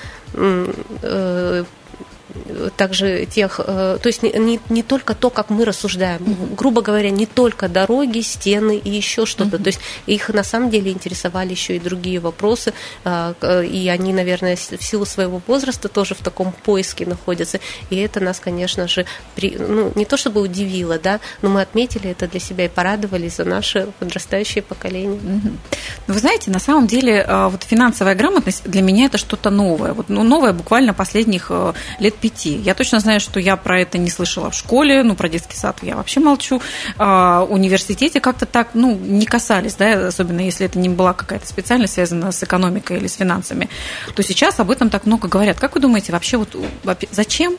также 2.76 3.26
тех, 3.26 3.60
э, 3.64 3.98
то 4.00 4.06
есть 4.06 4.22
не, 4.22 4.60
не 4.68 4.82
только 4.82 5.14
то, 5.14 5.30
как 5.30 5.50
мы 5.50 5.64
рассуждаем, 5.64 6.22
mm-hmm. 6.22 6.54
грубо 6.56 6.82
говоря, 6.82 7.10
не 7.10 7.26
только 7.26 7.68
дороги, 7.68 8.20
стены 8.20 8.76
и 8.76 8.90
еще 8.90 9.26
что-то. 9.26 9.56
Mm-hmm. 9.56 9.62
То 9.62 9.68
есть 9.68 9.80
их 10.06 10.28
на 10.30 10.44
самом 10.44 10.70
деле 10.70 10.92
интересовали 10.92 11.50
еще 11.50 11.76
и 11.76 11.80
другие 11.80 12.20
вопросы, 12.20 12.72
а, 13.04 13.34
и 13.62 13.88
они, 13.88 14.12
наверное, 14.12 14.56
в 14.56 14.82
силу 14.82 15.04
своего 15.04 15.40
возраста 15.46 15.88
тоже 15.88 16.14
в 16.14 16.18
таком 16.18 16.52
поиске 16.52 17.06
находятся. 17.06 17.60
И 17.90 17.96
это 17.96 18.20
нас, 18.20 18.40
конечно 18.40 18.88
же, 18.88 19.06
при, 19.34 19.56
ну, 19.58 19.92
не 19.94 20.04
то 20.04 20.16
чтобы 20.16 20.40
удивило, 20.40 20.98
да, 20.98 21.20
но 21.42 21.48
мы 21.48 21.62
отметили 21.62 22.10
это 22.10 22.26
для 22.26 22.40
себя 22.40 22.66
и 22.66 22.68
порадовались 22.68 23.36
за 23.36 23.44
наше 23.44 23.88
подрастающее 23.98 24.62
поколение. 24.62 25.20
Mm-hmm. 25.20 25.56
Вы 26.08 26.18
знаете, 26.18 26.50
на 26.50 26.58
самом 26.58 26.86
деле 26.86 27.24
а, 27.26 27.48
вот 27.48 27.62
финансовая 27.62 28.14
грамотность 28.14 28.62
для 28.64 28.82
меня 28.82 29.06
это 29.06 29.18
что-то 29.18 29.50
новое. 29.50 29.92
Вот, 29.92 30.08
ну, 30.08 30.22
новое 30.22 30.52
буквально 30.52 30.94
последних 30.94 31.46
э, 31.50 31.72
лет 31.98 32.14
пяти. 32.28 32.56
Я 32.56 32.74
точно 32.74 33.00
знаю, 33.00 33.20
что 33.20 33.40
я 33.40 33.56
про 33.56 33.80
это 33.80 33.96
не 33.96 34.10
слышала 34.10 34.50
в 34.50 34.54
школе, 34.54 35.02
ну, 35.02 35.14
про 35.14 35.28
детский 35.28 35.56
сад 35.56 35.78
я 35.82 35.96
вообще 35.96 36.20
молчу. 36.20 36.60
А, 36.98 37.46
университете 37.48 38.20
как-то 38.20 38.44
так, 38.44 38.68
ну, 38.74 38.94
не 38.94 39.24
касались, 39.24 39.74
да, 39.74 40.08
особенно 40.08 40.40
если 40.40 40.66
это 40.66 40.78
не 40.78 40.88
была 40.88 41.14
какая-то 41.14 41.46
специальность, 41.46 41.94
связанная 41.94 42.32
с 42.32 42.42
экономикой 42.42 42.98
или 42.98 43.06
с 43.06 43.14
финансами, 43.14 43.70
то 44.14 44.22
сейчас 44.22 44.60
об 44.60 44.70
этом 44.70 44.90
так 44.90 45.06
много 45.06 45.28
говорят. 45.28 45.58
Как 45.58 45.74
вы 45.74 45.80
думаете, 45.80 46.12
вообще 46.12 46.36
вот 46.36 46.54
зачем 47.10 47.56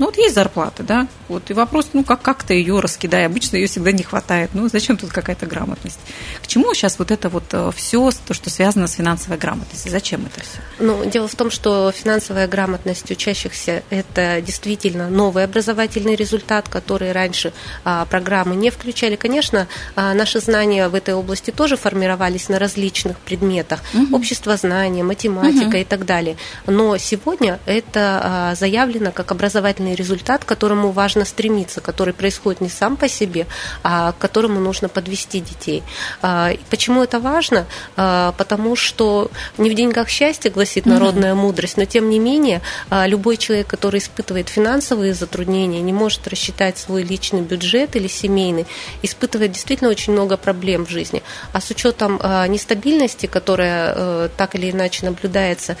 ну 0.00 0.06
вот 0.06 0.16
есть 0.16 0.34
зарплата, 0.34 0.82
да, 0.82 1.06
вот 1.28 1.50
и 1.50 1.52
вопрос, 1.52 1.90
ну 1.92 2.04
как 2.04 2.22
как-то 2.22 2.54
ее 2.54 2.80
раскидай, 2.80 3.26
обычно 3.26 3.56
ее 3.56 3.66
всегда 3.66 3.92
не 3.92 4.02
хватает, 4.02 4.50
ну 4.54 4.66
зачем 4.68 4.96
тут 4.96 5.10
какая-то 5.10 5.44
грамотность? 5.44 6.00
К 6.42 6.46
чему 6.46 6.72
сейчас 6.72 6.98
вот 6.98 7.10
это 7.10 7.28
вот 7.28 7.44
э, 7.52 7.70
все, 7.76 8.10
то, 8.26 8.32
что 8.32 8.48
связано 8.48 8.86
с 8.86 8.92
финансовой 8.92 9.36
грамотностью, 9.36 9.90
зачем 9.92 10.24
это 10.24 10.40
все? 10.42 10.58
Ну 10.78 11.04
дело 11.04 11.28
в 11.28 11.34
том, 11.34 11.50
что 11.50 11.92
финансовая 11.92 12.48
грамотность 12.48 13.10
учащихся 13.10 13.82
это 13.90 14.40
действительно 14.40 15.10
новый 15.10 15.44
образовательный 15.44 16.16
результат, 16.16 16.70
который 16.70 17.12
раньше 17.12 17.52
а, 17.84 18.06
программы 18.06 18.56
не 18.56 18.70
включали. 18.70 19.16
Конечно, 19.16 19.68
а, 19.96 20.14
наши 20.14 20.40
знания 20.40 20.88
в 20.88 20.94
этой 20.94 21.12
области 21.12 21.50
тоже 21.50 21.76
формировались 21.76 22.48
на 22.48 22.58
различных 22.58 23.18
предметах, 23.18 23.80
угу. 23.92 24.16
общество 24.16 24.56
знания, 24.56 25.02
математика 25.02 25.68
угу. 25.68 25.76
и 25.76 25.84
так 25.84 26.06
далее. 26.06 26.38
Но 26.66 26.96
сегодня 26.96 27.58
это 27.66 28.20
а, 28.22 28.54
заявлено 28.54 29.12
как 29.12 29.30
образовательный 29.30 29.89
конечный 29.90 29.94
результат, 29.94 30.44
к 30.44 30.48
которому 30.48 30.90
важно 30.92 31.24
стремиться, 31.24 31.80
который 31.80 32.14
происходит 32.14 32.60
не 32.60 32.68
сам 32.68 32.96
по 32.96 33.08
себе, 33.08 33.46
а 33.82 34.12
к 34.12 34.18
которому 34.18 34.60
нужно 34.60 34.88
подвести 34.88 35.40
детей. 35.40 35.82
А, 36.22 36.50
почему 36.70 37.02
это 37.02 37.20
важно? 37.20 37.66
А, 37.96 38.32
потому 38.38 38.76
что 38.76 39.30
не 39.58 39.70
в 39.70 39.74
деньгах 39.74 40.08
счастье, 40.08 40.50
гласит 40.50 40.86
народная 40.86 41.34
угу. 41.34 41.42
мудрость, 41.42 41.76
но 41.76 41.84
тем 41.84 42.10
не 42.10 42.18
менее 42.18 42.60
а, 42.90 43.08
любой 43.08 43.36
человек, 43.36 43.66
который 43.66 43.98
испытывает 43.98 44.48
финансовые 44.48 45.14
затруднения, 45.14 45.82
не 45.82 45.92
может 45.92 46.28
рассчитать 46.28 46.78
свой 46.78 47.02
личный 47.02 47.42
бюджет 47.42 47.96
или 47.96 48.08
семейный, 48.08 48.66
испытывает 49.02 49.52
действительно 49.52 49.90
очень 49.90 50.12
много 50.12 50.36
проблем 50.36 50.84
в 50.86 50.90
жизни. 50.90 51.22
А 51.52 51.60
с 51.60 51.70
учетом 51.70 52.20
нестабильности, 52.48 53.26
которая 53.26 53.94
э, 53.96 54.28
так 54.36 54.54
или 54.54 54.70
иначе 54.70 55.06
наблюдается, 55.06 55.76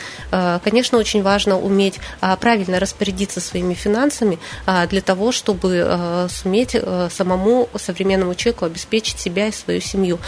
конечно, 0.64 0.98
очень 0.98 1.22
важно 1.22 1.58
уметь 1.58 1.98
правильно 2.40 2.80
распорядиться 2.80 3.40
своими 3.40 3.74
финансами, 3.74 3.89
финансами 3.90 4.38
а, 4.66 4.86
для 4.86 5.00
того, 5.00 5.32
чтобы 5.32 5.82
а, 5.84 6.28
суметь 6.28 6.76
а, 6.76 7.08
самому 7.10 7.68
современному 7.76 8.34
человеку 8.34 8.64
обеспечить 8.64 9.18
себя 9.18 9.48
и 9.48 9.52
свою 9.52 9.80
семью. 9.80 10.18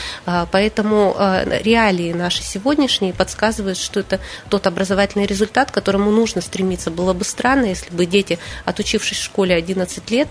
Поэтому 0.51 1.17
реалии 1.65 2.13
наши 2.13 2.43
сегодняшние 2.43 3.13
подсказывают, 3.13 3.79
что 3.79 4.01
это 4.01 4.21
тот 4.49 4.67
образовательный 4.67 5.27
результат, 5.27 5.71
к 5.71 5.75
которому 5.75 6.11
нужно 6.11 6.41
стремиться. 6.41 6.91
Было 6.91 7.13
бы 7.13 7.25
странно, 7.25 7.67
если 7.67 7.91
бы 7.95 8.07
дети, 8.07 8.39
отучившись 8.65 9.19
в 9.19 9.25
школе 9.25 9.55
11 9.55 10.11
лет, 10.11 10.29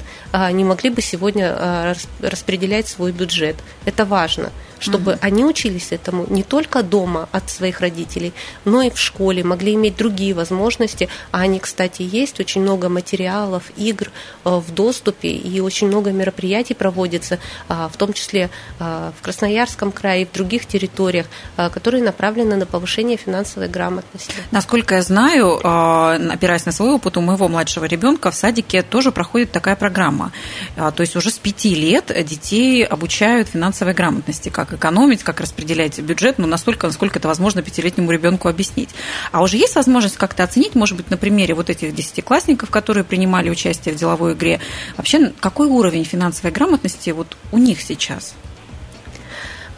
не 0.52 0.64
могли 0.64 0.90
бы 0.90 1.02
сегодня 1.02 1.96
распределять 2.22 2.88
свой 2.88 3.12
бюджет. 3.12 3.56
Это 3.86 4.06
важно 4.06 4.52
чтобы 4.82 5.12
mm-hmm. 5.12 5.20
они 5.22 5.46
учились 5.46 5.92
этому 5.92 6.26
не 6.30 6.44
только 6.44 6.84
дома 6.84 7.30
от 7.32 7.50
своих 7.50 7.80
родителей, 7.80 8.34
но 8.66 8.82
и 8.82 8.90
в 8.90 9.00
школе, 9.00 9.44
могли 9.44 9.76
иметь 9.76 9.96
другие 9.96 10.34
возможности. 10.34 11.08
А 11.32 11.42
они, 11.42 11.60
кстати, 11.60 12.02
есть, 12.02 12.40
очень 12.40 12.62
много 12.62 12.90
материалов, 12.90 13.64
игр 13.78 14.12
э, 14.44 14.50
в 14.50 14.74
доступе, 14.74 15.30
и 15.30 15.60
очень 15.60 15.88
много 15.88 16.12
мероприятий 16.12 16.74
проводится, 16.74 17.40
а, 17.68 17.90
в 17.90 17.98
том 17.98 18.14
числе 18.14 18.50
а, 18.80 19.14
в 19.18 19.22
Красноярском 19.22 19.92
крае 19.92 20.24
и 20.24 20.26
в 20.26 20.32
других 20.32 20.66
территориях, 20.66 21.28
а, 21.58 21.70
которые 21.70 22.04
направлены 22.04 22.56
на 22.56 22.66
повышение 22.66 23.18
финансовой 23.18 23.70
грамотности. 23.70 24.34
Насколько 24.52 24.96
я 24.96 25.02
знаю, 25.04 25.56
опираясь 25.58 26.66
на 26.66 26.72
свой 26.72 26.92
опыт, 26.92 27.18
у 27.18 27.22
моего 27.22 27.48
младшего 27.48 27.86
ребенка 27.86 28.32
в 28.32 28.36
садике 28.36 28.82
тоже 28.82 29.12
проходит 29.12 29.52
такая 29.52 29.76
программа. 29.76 30.32
То 30.76 31.02
есть 31.02 31.16
уже 31.16 31.30
с 31.30 31.38
пяти 31.38 31.76
лет 31.76 32.12
детей 32.26 32.84
обучают 32.84 33.50
финансовой 33.50 33.94
грамотности, 33.94 34.50
как 34.50 34.71
экономить, 34.74 35.24
как 35.24 35.40
распределять 35.42 36.00
бюджет, 36.00 36.38
но 36.38 36.48
настолько, 36.48 36.88
насколько 36.88 37.20
это 37.20 37.28
возможно 37.28 37.62
пятилетнему 37.62 38.12
ребенку 38.12 38.48
объяснить. 38.48 38.90
А 39.32 39.42
уже 39.42 39.58
есть 39.58 39.76
возможность 39.76 40.18
как-то 40.18 40.44
оценить, 40.44 40.76
может 40.76 40.98
быть, 40.98 41.10
на 41.10 41.18
примере 41.18 41.54
вот 41.54 41.70
этих 41.70 41.94
десятиклассников, 41.94 42.70
которые 42.70 43.04
принимали 43.04 43.50
участие 43.50 43.94
в 43.94 43.98
деловой 43.98 44.34
игре, 44.34 44.60
вообще 44.98 45.32
какой 45.40 45.68
уровень 45.68 46.04
финансовой 46.04 46.52
грамотности 46.52 47.10
вот 47.12 47.38
у 47.52 47.58
них 47.58 47.82
сейчас? 47.82 48.36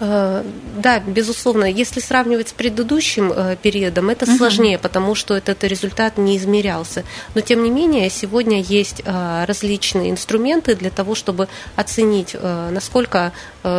Э, 0.05 0.43
да, 0.77 0.99
безусловно, 0.99 1.63
если 1.63 2.01
сравнивать 2.01 2.49
с 2.49 2.51
предыдущим 2.51 3.31
э, 3.31 3.55
периодом, 3.61 4.09
это 4.09 4.25
угу. 4.25 4.35
сложнее, 4.35 4.77
потому 4.77 5.15
что 5.15 5.33
этот 5.33 5.63
результат 5.63 6.17
не 6.17 6.35
измерялся. 6.35 7.05
Но 7.35 7.41
тем 7.41 7.63
не 7.63 7.69
менее, 7.69 8.09
сегодня 8.09 8.61
есть 8.61 9.01
э, 9.05 9.45
различные 9.45 10.11
инструменты 10.11 10.75
для 10.75 10.89
того, 10.89 11.15
чтобы 11.15 11.47
оценить, 11.75 12.35
насколько 12.71 13.31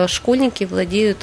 школьники 0.07 0.65
владеют 0.65 1.19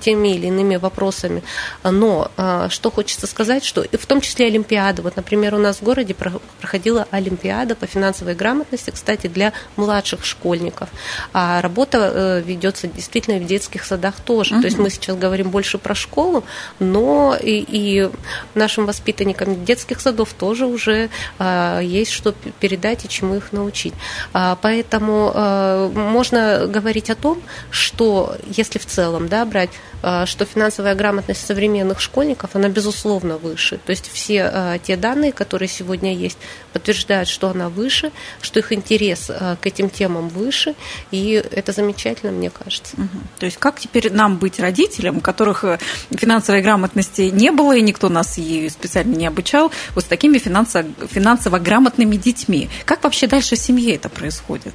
теми 0.00 0.34
или 0.34 0.46
иными 0.46 0.76
вопросами. 0.76 1.42
Но 1.82 2.30
что 2.68 2.90
хочется 2.90 3.26
сказать, 3.26 3.64
что 3.64 3.82
в 3.82 4.06
том 4.06 4.20
числе 4.20 4.46
Олимпиада. 4.46 5.02
Вот, 5.02 5.16
например, 5.16 5.54
у 5.54 5.58
нас 5.58 5.78
в 5.78 5.82
городе 5.82 6.14
проходила 6.60 7.08
Олимпиада 7.10 7.74
по 7.74 7.86
финансовой 7.86 8.34
грамотности, 8.34 8.90
кстати, 8.90 9.26
для 9.26 9.52
младших 9.76 10.24
школьников. 10.24 10.88
А 11.32 11.60
работа 11.62 12.42
ведется 12.46 12.86
действительно 12.86 13.38
в 13.38 13.46
детских 13.46 13.84
садах 13.84 14.19
тоже. 14.24 14.54
Угу. 14.54 14.62
То 14.62 14.66
есть 14.66 14.78
мы 14.78 14.90
сейчас 14.90 15.16
говорим 15.16 15.50
больше 15.50 15.78
про 15.78 15.94
школу, 15.94 16.44
но 16.78 17.36
и, 17.40 17.64
и 17.66 18.10
нашим 18.54 18.86
воспитанникам 18.86 19.64
детских 19.64 20.00
садов 20.00 20.32
тоже 20.32 20.66
уже 20.66 21.10
а, 21.38 21.80
есть 21.80 22.12
что 22.12 22.34
передать 22.60 23.04
и 23.04 23.08
чему 23.08 23.36
их 23.36 23.52
научить. 23.52 23.94
А, 24.32 24.56
поэтому 24.60 25.32
а, 25.34 25.90
можно 25.90 26.66
говорить 26.66 27.10
о 27.10 27.14
том, 27.14 27.42
что 27.70 28.36
если 28.46 28.78
в 28.78 28.86
целом 28.86 29.28
да, 29.28 29.44
брать, 29.44 29.70
а, 30.02 30.26
что 30.26 30.44
финансовая 30.44 30.94
грамотность 30.94 31.44
современных 31.44 32.00
школьников, 32.00 32.50
она 32.54 32.68
безусловно 32.68 33.36
выше. 33.36 33.78
То 33.84 33.90
есть 33.90 34.10
все 34.12 34.44
а, 34.44 34.78
те 34.78 34.96
данные, 34.96 35.32
которые 35.32 35.68
сегодня 35.68 36.14
есть, 36.14 36.38
подтверждают, 36.72 37.28
что 37.28 37.48
она 37.48 37.68
выше, 37.68 38.12
что 38.40 38.60
их 38.60 38.72
интерес 38.72 39.30
а, 39.30 39.56
к 39.56 39.66
этим 39.66 39.90
темам 39.90 40.28
выше, 40.28 40.74
и 41.10 41.32
это 41.32 41.72
замечательно, 41.72 42.32
мне 42.32 42.50
кажется. 42.50 42.96
Угу. 42.96 43.18
То 43.38 43.46
есть 43.46 43.58
как 43.58 43.78
теперь 43.78 44.09
нам 44.10 44.36
быть 44.38 44.60
родителям, 44.60 45.18
у 45.18 45.20
которых 45.20 45.64
э, 45.64 45.78
финансовой 46.10 46.62
грамотности 46.62 47.22
не 47.22 47.50
было, 47.50 47.76
и 47.76 47.82
никто 47.82 48.08
нас 48.08 48.38
ей 48.38 48.70
специально 48.70 49.14
не 49.14 49.26
обучал, 49.26 49.70
вот 49.94 50.04
с 50.04 50.06
такими 50.06 50.38
финансово, 50.38 50.86
финансово 51.10 51.58
грамотными 51.58 52.16
детьми. 52.16 52.68
Как 52.84 53.04
вообще 53.04 53.26
дальше 53.26 53.56
в 53.56 53.58
семье 53.58 53.94
это 53.94 54.08
происходит? 54.08 54.74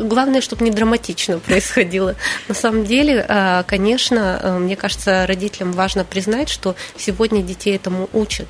Главное, 0.00 0.40
чтобы 0.40 0.64
не 0.64 0.70
драматично 0.70 1.38
происходило. 1.46 2.14
На 2.46 2.54
самом 2.54 2.84
деле, 2.84 3.64
конечно, 3.66 4.58
мне 4.60 4.76
кажется, 4.76 5.26
родителям 5.26 5.72
важно 5.72 6.04
признать, 6.04 6.48
что 6.48 6.76
сегодня 6.96 7.42
детей 7.42 7.74
этому 7.76 8.08
учат. 8.12 8.48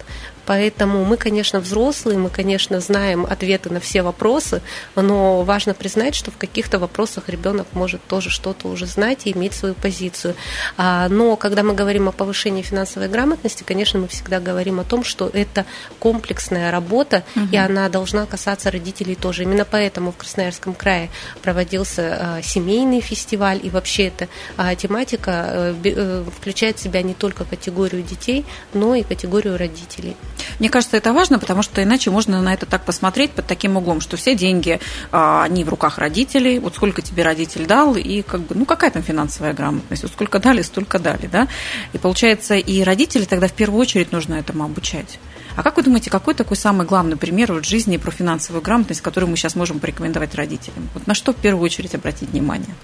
Поэтому 0.48 1.04
мы, 1.04 1.18
конечно, 1.18 1.60
взрослые, 1.60 2.18
мы, 2.18 2.30
конечно, 2.30 2.80
знаем 2.80 3.26
ответы 3.26 3.68
на 3.68 3.80
все 3.80 4.00
вопросы, 4.00 4.62
но 4.96 5.42
важно 5.42 5.74
признать, 5.74 6.14
что 6.14 6.30
в 6.30 6.38
каких-то 6.38 6.78
вопросах 6.78 7.28
ребенок 7.28 7.66
может 7.74 8.00
тоже 8.08 8.30
что-то 8.30 8.68
уже 8.68 8.86
знать 8.86 9.26
и 9.26 9.32
иметь 9.32 9.52
свою 9.52 9.74
позицию. 9.74 10.34
А, 10.78 11.06
но 11.10 11.36
когда 11.36 11.62
мы 11.62 11.74
говорим 11.74 12.08
о 12.08 12.12
повышении 12.12 12.62
финансовой 12.62 13.10
грамотности, 13.10 13.62
конечно, 13.62 14.00
мы 14.00 14.08
всегда 14.08 14.40
говорим 14.40 14.80
о 14.80 14.84
том, 14.84 15.04
что 15.04 15.28
это 15.30 15.66
комплексная 15.98 16.70
работа, 16.70 17.24
угу. 17.36 17.48
и 17.52 17.56
она 17.58 17.90
должна 17.90 18.24
касаться 18.24 18.70
родителей 18.70 19.16
тоже. 19.16 19.42
Именно 19.42 19.66
поэтому 19.66 20.12
в 20.12 20.16
Красноярском 20.16 20.72
крае 20.72 21.10
проводился 21.42 22.16
а, 22.18 22.42
семейный 22.42 23.02
фестиваль, 23.02 23.60
и 23.62 23.68
вообще 23.68 24.06
эта 24.06 24.28
а, 24.56 24.74
тематика 24.74 25.74
э, 25.74 25.74
э, 25.84 26.24
включает 26.34 26.78
в 26.78 26.82
себя 26.82 27.02
не 27.02 27.12
только 27.12 27.44
категорию 27.44 28.02
детей, 28.02 28.46
но 28.72 28.94
и 28.94 29.02
категорию 29.02 29.58
родителей. 29.58 30.16
Мне 30.58 30.68
кажется, 30.68 30.96
это 30.96 31.12
важно, 31.12 31.38
потому 31.38 31.62
что 31.62 31.82
иначе 31.82 32.10
можно 32.10 32.42
на 32.42 32.54
это 32.54 32.66
так 32.66 32.84
посмотреть 32.84 33.32
под 33.32 33.46
таким 33.46 33.76
углом, 33.76 34.00
что 34.00 34.16
все 34.16 34.34
деньги, 34.34 34.80
а, 35.12 35.44
они 35.44 35.64
в 35.64 35.68
руках 35.68 35.98
родителей, 35.98 36.58
вот 36.58 36.76
сколько 36.76 37.02
тебе 37.02 37.22
родитель 37.22 37.66
дал, 37.66 37.96
и 37.96 38.22
как 38.22 38.40
бы, 38.40 38.54
ну 38.54 38.64
какая 38.64 38.90
там 38.90 39.02
финансовая 39.02 39.52
грамотность, 39.52 40.02
вот 40.02 40.12
сколько 40.12 40.38
дали, 40.38 40.62
столько 40.62 40.98
дали, 40.98 41.26
да, 41.26 41.48
и 41.92 41.98
получается, 41.98 42.54
и 42.56 42.82
родители 42.82 43.24
тогда 43.24 43.48
в 43.48 43.52
первую 43.52 43.80
очередь 43.80 44.12
нужно 44.12 44.34
этому 44.34 44.64
обучать. 44.64 45.18
А 45.56 45.62
как 45.62 45.76
вы 45.76 45.82
думаете, 45.82 46.08
какой 46.08 46.34
такой 46.34 46.56
самый 46.56 46.86
главный 46.86 47.16
пример 47.16 47.52
в 47.52 47.64
жизни 47.64 47.96
про 47.96 48.12
финансовую 48.12 48.62
грамотность, 48.62 49.00
который 49.00 49.28
мы 49.28 49.36
сейчас 49.36 49.56
можем 49.56 49.80
порекомендовать 49.80 50.34
родителям? 50.36 50.88
Вот 50.94 51.06
на 51.08 51.14
что 51.14 51.32
в 51.32 51.36
первую 51.36 51.64
очередь 51.64 51.96
обратить 51.96 52.28
внимание? 52.28 52.74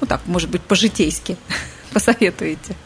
Ну 0.00 0.06
так, 0.06 0.20
может 0.26 0.50
быть, 0.50 0.62
по-житейски 0.62 1.36
посоветуете. 1.92 2.76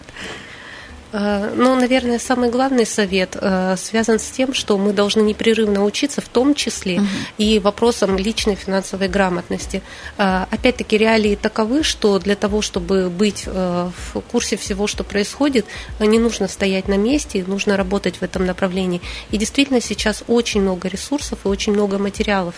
Э, 1.13 1.53
ну, 1.55 1.75
наверное, 1.75 2.19
самый 2.19 2.51
главный 2.51 2.87
совет 2.87 3.37
э, 3.41 3.77
связан 3.79 4.19
с 4.19 4.31
тем, 4.31 4.55
что 4.55 4.77
мы 4.79 4.93
должны 4.93 5.21
непрерывно 5.23 5.85
учиться, 5.85 6.21
в 6.21 6.29
том 6.29 6.55
числе 6.55 6.99
угу. 6.99 7.07
и 7.39 7.59
вопросам 7.59 8.19
личной 8.19 8.57
финансовой 8.57 9.09
грамотности. 9.09 9.83
Э, 10.19 10.45
опять-таки, 10.51 10.99
реалии 10.99 11.37
таковы, 11.37 11.83
что 11.83 12.19
для 12.19 12.37
того, 12.37 12.63
чтобы 12.63 13.11
быть 13.11 13.47
в 13.47 14.21
курсе 14.33 14.57
всего, 14.57 14.87
что 14.87 15.05
происходит, 15.05 15.67
не 16.01 16.19
нужно 16.19 16.49
стоять 16.49 16.89
на 16.89 16.97
месте, 16.97 17.45
нужно 17.47 17.77
работать 17.77 18.17
в 18.17 18.23
этом 18.23 18.47
направлении. 18.47 19.01
И 19.31 19.39
действительно, 19.39 19.81
сейчас 19.81 20.25
очень 20.27 20.63
много 20.63 20.89
ресурсов 20.89 21.41
и 21.45 21.49
очень 21.49 21.73
много 21.73 21.99
материалов 21.99 22.55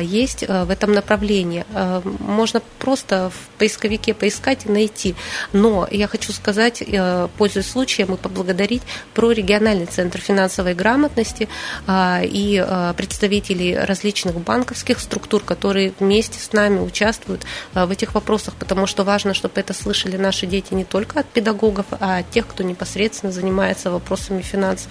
есть 0.00 0.46
в 0.46 0.70
этом 0.70 0.92
направлении. 0.92 1.64
Можно 2.20 2.62
просто 2.78 3.30
в 3.30 3.58
поисковике 3.58 4.14
поискать 4.14 4.66
и 4.66 4.68
найти. 4.68 5.14
Но 5.52 5.86
я 5.90 6.08
хочу 6.08 6.32
сказать, 6.32 6.82
пользуясь 7.36 7.66
случаем, 7.66 7.87
случаем 7.88 8.14
и 8.14 8.18
поблагодарить 8.18 8.82
про 9.14 9.32
региональный 9.32 9.86
центр 9.86 10.20
финансовой 10.20 10.74
грамотности 10.74 11.48
а, 11.86 12.20
и 12.22 12.58
а, 12.58 12.92
представителей 12.92 13.78
различных 13.78 14.34
банковских 14.36 15.00
структур, 15.00 15.42
которые 15.42 15.94
вместе 15.98 16.38
с 16.38 16.52
нами 16.52 16.80
участвуют 16.80 17.46
а, 17.72 17.86
в 17.86 17.90
этих 17.90 18.14
вопросах, 18.14 18.54
потому 18.56 18.86
что 18.86 19.04
важно, 19.04 19.32
чтобы 19.32 19.58
это 19.58 19.72
слышали 19.72 20.18
наши 20.18 20.46
дети 20.46 20.74
не 20.74 20.84
только 20.84 21.20
от 21.20 21.26
педагогов, 21.26 21.86
а 21.98 22.18
от 22.18 22.30
тех, 22.30 22.46
кто 22.46 22.62
непосредственно 22.62 23.32
занимается 23.32 23.90
вопросами 23.90 24.42
финансов. 24.42 24.90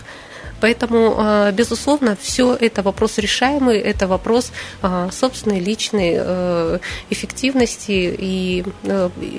Поэтому, 0.59 1.15
э, 1.17 1.51
безусловно, 1.51 2.17
все 2.19 2.55
это 2.55 2.81
вопрос 2.81 3.17
решаемый, 3.17 3.79
это 3.79 4.07
вопрос 4.07 4.51
э, 4.81 5.09
собственной 5.11 5.59
личной 5.59 6.15
э, 6.17 6.79
эффективности 7.09 8.15
и 8.17 8.63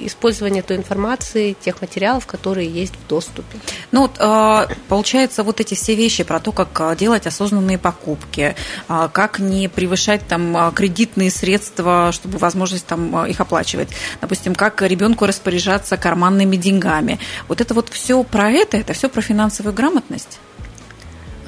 использования 0.04 0.62
той 0.62 0.76
информации, 0.76 1.57
тех 1.61 1.81
материалов, 1.81 2.26
которые 2.26 2.68
есть 2.68 2.94
в 2.94 3.09
доступе. 3.09 3.59
Ну 3.92 4.02
вот, 4.02 4.68
получается, 4.88 5.42
вот 5.42 5.61
эти 5.61 5.74
все 5.74 5.94
вещи 5.94 6.24
про 6.24 6.40
то, 6.40 6.52
как 6.52 6.96
делать 6.96 7.26
осознанные 7.26 7.78
покупки, 7.78 8.54
как 8.87 9.38
не 9.38 9.68
превышать 9.68 10.26
там 10.26 10.72
кредитные 10.74 11.31
средства, 11.31 12.11
чтобы 12.12 12.38
возможность 12.38 12.87
там 12.87 13.26
их 13.26 13.40
оплачивать, 13.40 13.88
допустим, 14.20 14.54
как 14.54 14.83
ребенку 14.83 15.26
распоряжаться 15.26 15.96
карманными 15.96 16.57
деньгами. 16.57 17.18
Вот 17.48 17.61
это 17.61 17.74
вот 17.74 17.88
все 17.88 18.22
про 18.22 18.50
это, 18.50 18.76
это 18.76 18.92
все 18.92 19.09
про 19.09 19.20
финансовую 19.20 19.74
грамотность? 19.74 20.38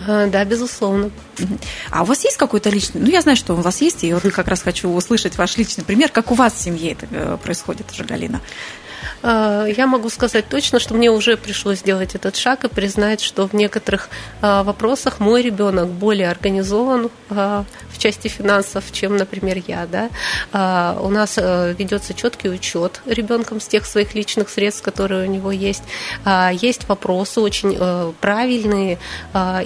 Э, 0.07 0.29
да, 0.31 0.45
безусловно. 0.45 1.11
А 1.91 2.03
у 2.03 2.05
вас 2.05 2.25
есть 2.25 2.37
какой-то 2.37 2.71
личный, 2.71 3.01
ну 3.01 3.09
я 3.09 3.21
знаю, 3.21 3.37
что 3.37 3.55
у 3.55 3.61
вас 3.61 3.81
есть, 3.81 4.05
и 4.05 4.13
вот 4.13 4.23
как 4.23 4.49
раз 4.49 4.63
хочу 4.63 4.89
услышать 4.91 5.37
ваш 5.37 5.57
личный 5.57 5.85
пример, 5.85 6.11
как 6.11 6.31
у 6.31 6.35
вас 6.35 6.55
в 6.55 6.61
семье 6.61 6.93
это 6.93 7.07
э, 7.11 7.39
происходит 7.43 7.91
уже, 7.93 8.05
Галина. 8.05 8.41
Э, 9.23 9.67
я 9.77 9.87
могу 9.87 10.09
сказать 10.09 10.49
точно, 10.49 10.79
что 10.79 10.95
мне 10.95 11.11
уже 11.11 11.37
пришлось 11.37 11.79
сделать 11.79 12.15
этот 12.15 12.37
шаг 12.37 12.65
и 12.65 12.69
признать, 12.69 13.21
что 13.21 13.47
в 13.47 13.53
некоторых 13.53 14.09
э, 14.43 14.63
вопросах 14.63 15.21
мой 15.21 15.43
ребенок 15.43 15.89
более 15.89 16.31
организован 16.31 17.11
э, 17.31 17.65
в 17.91 17.99
части 17.99 18.29
финансов, 18.29 18.85
чем, 18.93 19.17
например, 19.17 19.63
я. 19.67 19.87
Да? 19.87 20.97
У 21.01 21.09
нас 21.11 21.37
ведется 21.37 22.15
четкий 22.15 22.49
учет 22.49 23.03
ребенком 23.05 23.61
с 23.61 23.67
тех 23.67 23.85
своих 23.85 24.15
личных 24.15 24.49
средств, 24.49 24.83
которые 24.83 25.29
у 25.29 25.31
него 25.31 25.53
есть. 25.53 25.83
Есть 26.53 26.89
вопросы 26.89 27.41
очень 27.41 28.15
правильные, 28.21 28.99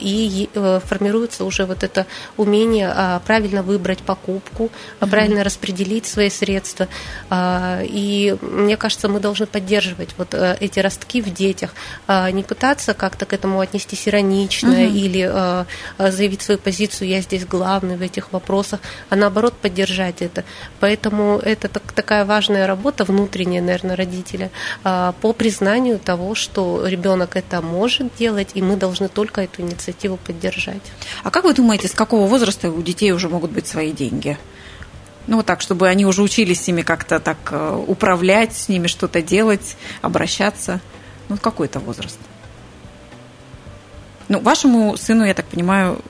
и 0.01 0.49
формируется 0.85 1.44
уже 1.44 1.64
вот 1.64 1.85
это 1.85 2.07
умение 2.37 3.20
правильно 3.25 3.62
выбрать 3.62 4.01
покупку, 4.01 4.70
правильно 4.99 5.44
распределить 5.44 6.07
свои 6.07 6.31
средства. 6.31 6.88
И 7.33 8.37
мне 8.40 8.77
кажется, 8.77 9.09
мы 9.09 9.20
должны 9.24 9.46
поддерживать 9.46 10.10
вот 10.18 10.34
э, 10.34 10.56
эти 10.60 10.80
ростки 10.80 11.22
в 11.22 11.32
детях, 11.32 11.74
а 12.06 12.30
не 12.30 12.42
пытаться 12.42 12.92
как-то 12.92 13.24
к 13.24 13.32
этому 13.32 13.60
отнестись 13.60 14.06
иронично 14.06 14.72
угу. 14.72 14.80
или 14.80 15.22
э, 15.26 15.64
э, 15.98 16.10
заявить 16.10 16.42
свою 16.42 16.60
позицию, 16.60 17.08
я 17.08 17.22
здесь 17.22 17.46
главный 17.46 17.96
в 17.96 18.02
этих 18.02 18.32
вопросах, 18.32 18.80
а 19.08 19.16
наоборот 19.16 19.54
поддержать 19.54 20.20
это. 20.20 20.44
Поэтому 20.80 21.38
это 21.38 21.68
так, 21.68 21.92
такая 21.92 22.24
важная 22.26 22.66
работа 22.66 23.04
внутренняя, 23.04 23.62
наверное, 23.62 23.96
родителя 23.96 24.50
по 24.82 25.32
признанию 25.32 25.98
того, 25.98 26.34
что 26.34 26.87
ребенок 26.87 27.37
это 27.37 27.62
может 27.62 28.14
делать, 28.18 28.50
и 28.54 28.62
мы 28.62 28.76
должны 28.76 29.08
только 29.08 29.40
эту 29.40 29.62
инициативу 29.62 30.18
поддержать. 30.18 30.92
А 31.22 31.30
как 31.30 31.44
вы 31.44 31.54
думаете, 31.54 31.88
с 31.88 31.92
какого 31.92 32.26
возраста 32.26 32.70
у 32.70 32.82
детей 32.82 33.12
уже 33.12 33.28
могут 33.28 33.52
быть 33.52 33.66
свои 33.66 33.92
деньги? 33.92 34.37
Ну, 35.26 35.37
вот 35.38 35.46
так, 35.46 35.60
чтобы 35.60 35.88
они 35.88 36.04
уже 36.04 36.22
учились 36.22 36.62
с 36.62 36.66
ними 36.66 36.82
как-то 36.82 37.18
так 37.18 37.38
э, 37.50 37.84
управлять, 37.87 38.54
с 38.54 38.68
ними 38.68 38.87
что-то 38.87 39.22
делать, 39.22 39.76
обращаться. 40.02 40.80
Ну, 41.28 41.37
какой 41.38 41.66
это 41.66 41.80
возраст? 41.80 42.18
Ну, 44.28 44.40
вашему 44.40 44.96
сыну, 44.96 45.24
я 45.24 45.34
так 45.34 45.46
понимаю, 45.46 46.00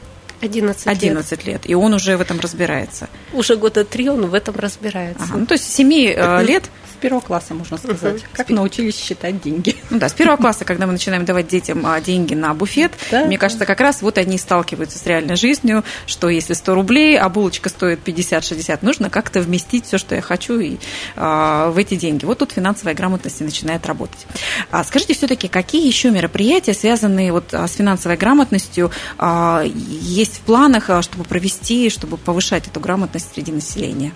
11, 0.41 0.87
11 0.87 1.31
лет. 1.31 1.47
лет. 1.47 1.71
И 1.71 1.75
он 1.75 1.95
уже 1.95 2.17
в 2.17 2.21
этом 2.21 2.41
разбирается. 2.41 3.09
Уже 3.33 3.57
года 3.57 3.85
три 3.85 4.09
он 4.09 4.27
в 4.27 4.35
этом 4.35 4.57
разбирается. 4.57 5.25
Ага. 5.25 5.39
Ну, 5.39 5.47
то 5.47 5.55
есть 5.55 5.65
с 5.65 5.75
7 5.75 5.93
э, 5.93 6.43
лет 6.45 6.65
первого 7.05 7.21
класса, 7.21 7.53
можно 7.53 7.77
сказать. 7.77 8.17
Угу. 8.17 8.25
Как 8.33 8.49
научились 8.49 8.97
считать 8.97 9.43
деньги. 9.43 9.77
Ну 9.91 9.99
да, 9.99 10.09
с 10.09 10.15
первого 10.15 10.39
класса, 10.39 10.65
когда 10.65 10.87
мы 10.87 10.93
начинаем 10.93 11.27
давать 11.27 11.49
детям 11.49 11.85
а, 11.85 12.01
деньги 12.01 12.33
на 12.33 12.55
буфет, 12.55 12.93
да, 13.11 13.27
мне 13.27 13.37
кажется, 13.37 13.67
как 13.67 13.79
раз 13.81 14.01
вот 14.01 14.17
они 14.17 14.39
сталкиваются 14.39 14.99
с 14.99 15.05
реальной 15.05 15.37
жизнью, 15.37 15.85
что 16.07 16.31
если 16.31 16.55
100 16.55 16.75
рублей, 16.75 17.19
а 17.19 17.29
булочка 17.29 17.69
стоит 17.69 18.01
50-60, 18.09 18.79
нужно 18.81 19.11
как-то 19.11 19.43
вместить 19.43 19.85
все, 19.85 19.99
что 19.99 20.15
я 20.15 20.23
хочу, 20.23 20.59
и, 20.59 20.79
а, 21.15 21.71
в 21.71 21.77
эти 21.77 21.95
деньги. 21.95 22.25
Вот 22.25 22.39
тут 22.39 22.53
финансовая 22.53 22.95
грамотность 22.95 23.43
и 23.43 23.45
начинает 23.45 23.85
работать. 23.85 24.27
А 24.71 24.83
скажите 24.83 25.13
все-таки, 25.13 25.49
какие 25.49 25.87
еще 25.87 26.11
мероприятия, 26.11 26.73
связанные 26.73 27.33
вот 27.33 27.53
а, 27.53 27.69
с 27.69 27.75
финансовой 27.75 28.17
грамотностью, 28.17 28.91
а, 29.19 29.63
есть 29.63 30.39
в 30.39 30.41
планах, 30.41 30.89
а, 30.89 31.03
чтобы 31.03 31.25
провести, 31.25 31.91
чтобы 31.91 32.17
повышать 32.17 32.67
эту 32.67 32.81
грамотность 32.81 33.35
среди 33.35 33.53
населения? 33.53 34.15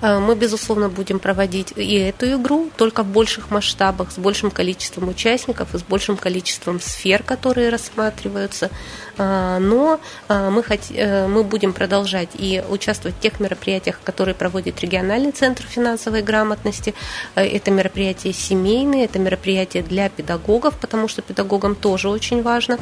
Э, 0.00 0.18
мы, 0.18 0.34
безусловно, 0.34 0.88
будем 0.88 1.18
проводить 1.18 1.72
и 1.76 1.94
эту 1.94 2.26
игру, 2.40 2.70
только 2.76 3.02
в 3.02 3.06
больших 3.06 3.50
масштабах, 3.50 4.12
с 4.12 4.18
большим 4.18 4.50
количеством 4.50 5.08
участников 5.08 5.74
и 5.74 5.78
с 5.78 5.82
большим 5.82 6.16
количеством 6.16 6.80
сфер, 6.80 7.22
которые 7.22 7.70
рассматриваются. 7.70 8.70
Э, 9.16 9.58
но 9.60 10.00
э, 10.28 10.50
мы, 10.50 10.62
хот... 10.62 10.80
мы 10.90 11.42
будем 11.42 11.72
продолжать 11.72 12.30
и 12.34 12.62
участвовать 12.68 13.16
в 13.16 13.20
тех 13.20 13.40
мероприятиях, 13.40 14.00
которые 14.04 14.34
проводит 14.34 14.80
региональный 14.80 15.32
центр 15.32 15.64
финансовой 15.64 16.22
грамотности. 16.22 16.94
Это 17.34 17.70
мероприятия 17.70 18.32
семейные, 18.32 19.04
это 19.06 19.18
мероприятия 19.18 19.82
для 19.82 20.08
педагогов, 20.08 20.78
потому 20.80 21.08
что 21.08 21.22
педагогам 21.22 21.74
тоже 21.74 22.08
очень 22.08 22.42
важно 22.42 22.78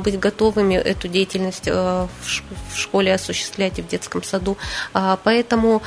быть 0.00 0.18
готовыми 0.18 0.74
эту 0.74 1.08
деятельность 1.08 1.68
в 1.68 2.08
школе 2.74 3.14
осуществлять 3.14 3.78
и 3.78 3.82
в 3.82 3.88
детском 3.88 4.22
саду. 4.22 4.56
Поэтому 5.24 5.82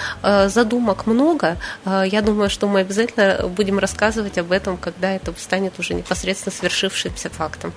задумок 0.55 1.05
много. 1.05 1.57
А, 1.83 2.03
я 2.03 2.21
думаю, 2.21 2.49
что 2.49 2.67
мы 2.67 2.79
обязательно 2.79 3.47
будем 3.47 3.77
рассказывать 3.77 4.37
об 4.39 4.51
этом, 4.51 4.77
когда 4.77 5.11
это 5.11 5.33
станет 5.37 5.77
уже 5.79 5.93
непосредственно 5.93 6.53
свершившимся 6.53 7.29
фактом. 7.29 7.73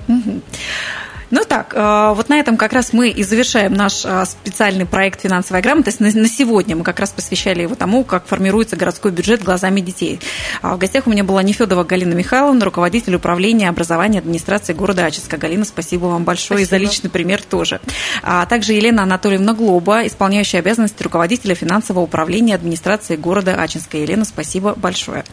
Ну 1.31 1.43
так, 1.47 1.75
э, 1.75 2.13
вот 2.15 2.29
на 2.31 2.39
этом 2.41 2.57
как 2.57 2.73
раз 2.73 2.93
мы 2.93 3.11
и 3.11 3.23
завершаем 3.23 3.75
наш 3.75 4.05
э, 4.05 4.25
специальный 4.25 4.87
проект 4.87 5.21
«Финансовая 5.21 5.61
грамотность». 5.61 6.01
На 6.01 6.29
сегодня 6.29 6.75
мы 6.75 6.85
как 6.85 7.01
раз 7.01 7.11
посвящали 7.11 7.63
его 7.63 7.75
тому, 7.75 8.03
как 8.03 8.27
формируется 8.27 8.77
городской 8.77 9.11
бюджет 9.11 9.43
глазами 9.43 9.81
детей. 9.81 10.21
А 10.63 10.75
в 10.75 10.79
гостях 10.79 11.07
у 11.07 11.11
меня 11.11 11.25
была 11.25 11.43
Нефедова 11.43 11.85
Галина 11.85 12.15
Михайловна, 12.15 12.65
руководитель 12.65 13.15
управления 13.15 13.69
образования 13.69 14.21
администрации 14.21 14.73
города 14.73 15.05
Ачинска. 15.05 15.37
Галина, 15.37 15.67
спасибо 15.67 16.07
вам 16.07 16.25
большое 16.25 16.61
спасибо. 16.61 16.77
и 16.77 16.79
за 16.79 16.83
личный 16.83 17.11
пример 17.11 17.43
тоже. 17.43 17.81
А 18.23 18.47
также 18.47 18.73
Елена 18.73 19.03
Анатольевна 19.03 19.53
Глоба, 19.53 20.07
исполняющая 20.07 20.61
обязанности 20.61 21.03
руководителя 21.03 21.55
финансового 21.55 22.05
управления 22.05 22.55
администрации 22.55 23.17
города 23.17 23.55
Ачинска. 23.55 23.99
Елена, 23.99 24.25
спасибо 24.25 24.75
большое. 24.77 25.25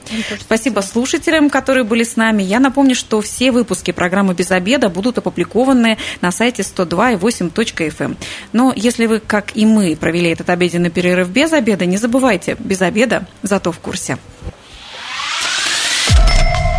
Спасибо 0.42 0.82
слушателям, 0.82 1.50
которые 1.50 1.86
были 1.86 2.04
с 2.04 2.18
нами. 2.18 2.44
Я 2.44 2.60
напомню, 2.60 2.96
что 2.96 3.22
все 3.22 3.52
выпуски 3.52 3.92
программы 3.92 4.34
«Без 4.34 4.52
обеда» 4.52 4.90
будут 4.90 5.20
опубликованы 5.20 5.85
опубликованы 5.86 5.98
на 6.22 6.32
сайте 6.32 6.64
102.8.fm. 6.64 7.94
Эм. 8.00 8.18
Но 8.54 8.74
если 8.76 9.06
вы, 9.06 9.20
как 9.20 9.56
и 9.56 9.66
мы, 9.66 9.96
провели 9.96 10.30
этот 10.30 10.50
обеденный 10.50 10.90
перерыв 10.90 11.30
без 11.30 11.54
обеда, 11.54 11.86
не 11.86 11.98
забывайте, 11.98 12.56
без 12.60 12.82
обеда 12.82 13.26
зато 13.44 13.72
в 13.72 13.80
курсе. 13.80 14.18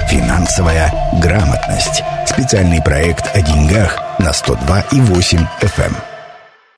Финансовая 0.08 0.92
грамотность. 1.20 2.02
Специальный 2.26 2.82
проект 2.82 3.34
о 3.34 3.42
деньгах 3.42 3.98
на 4.18 4.30
102.8 4.30 5.46
FM. 5.60 6.15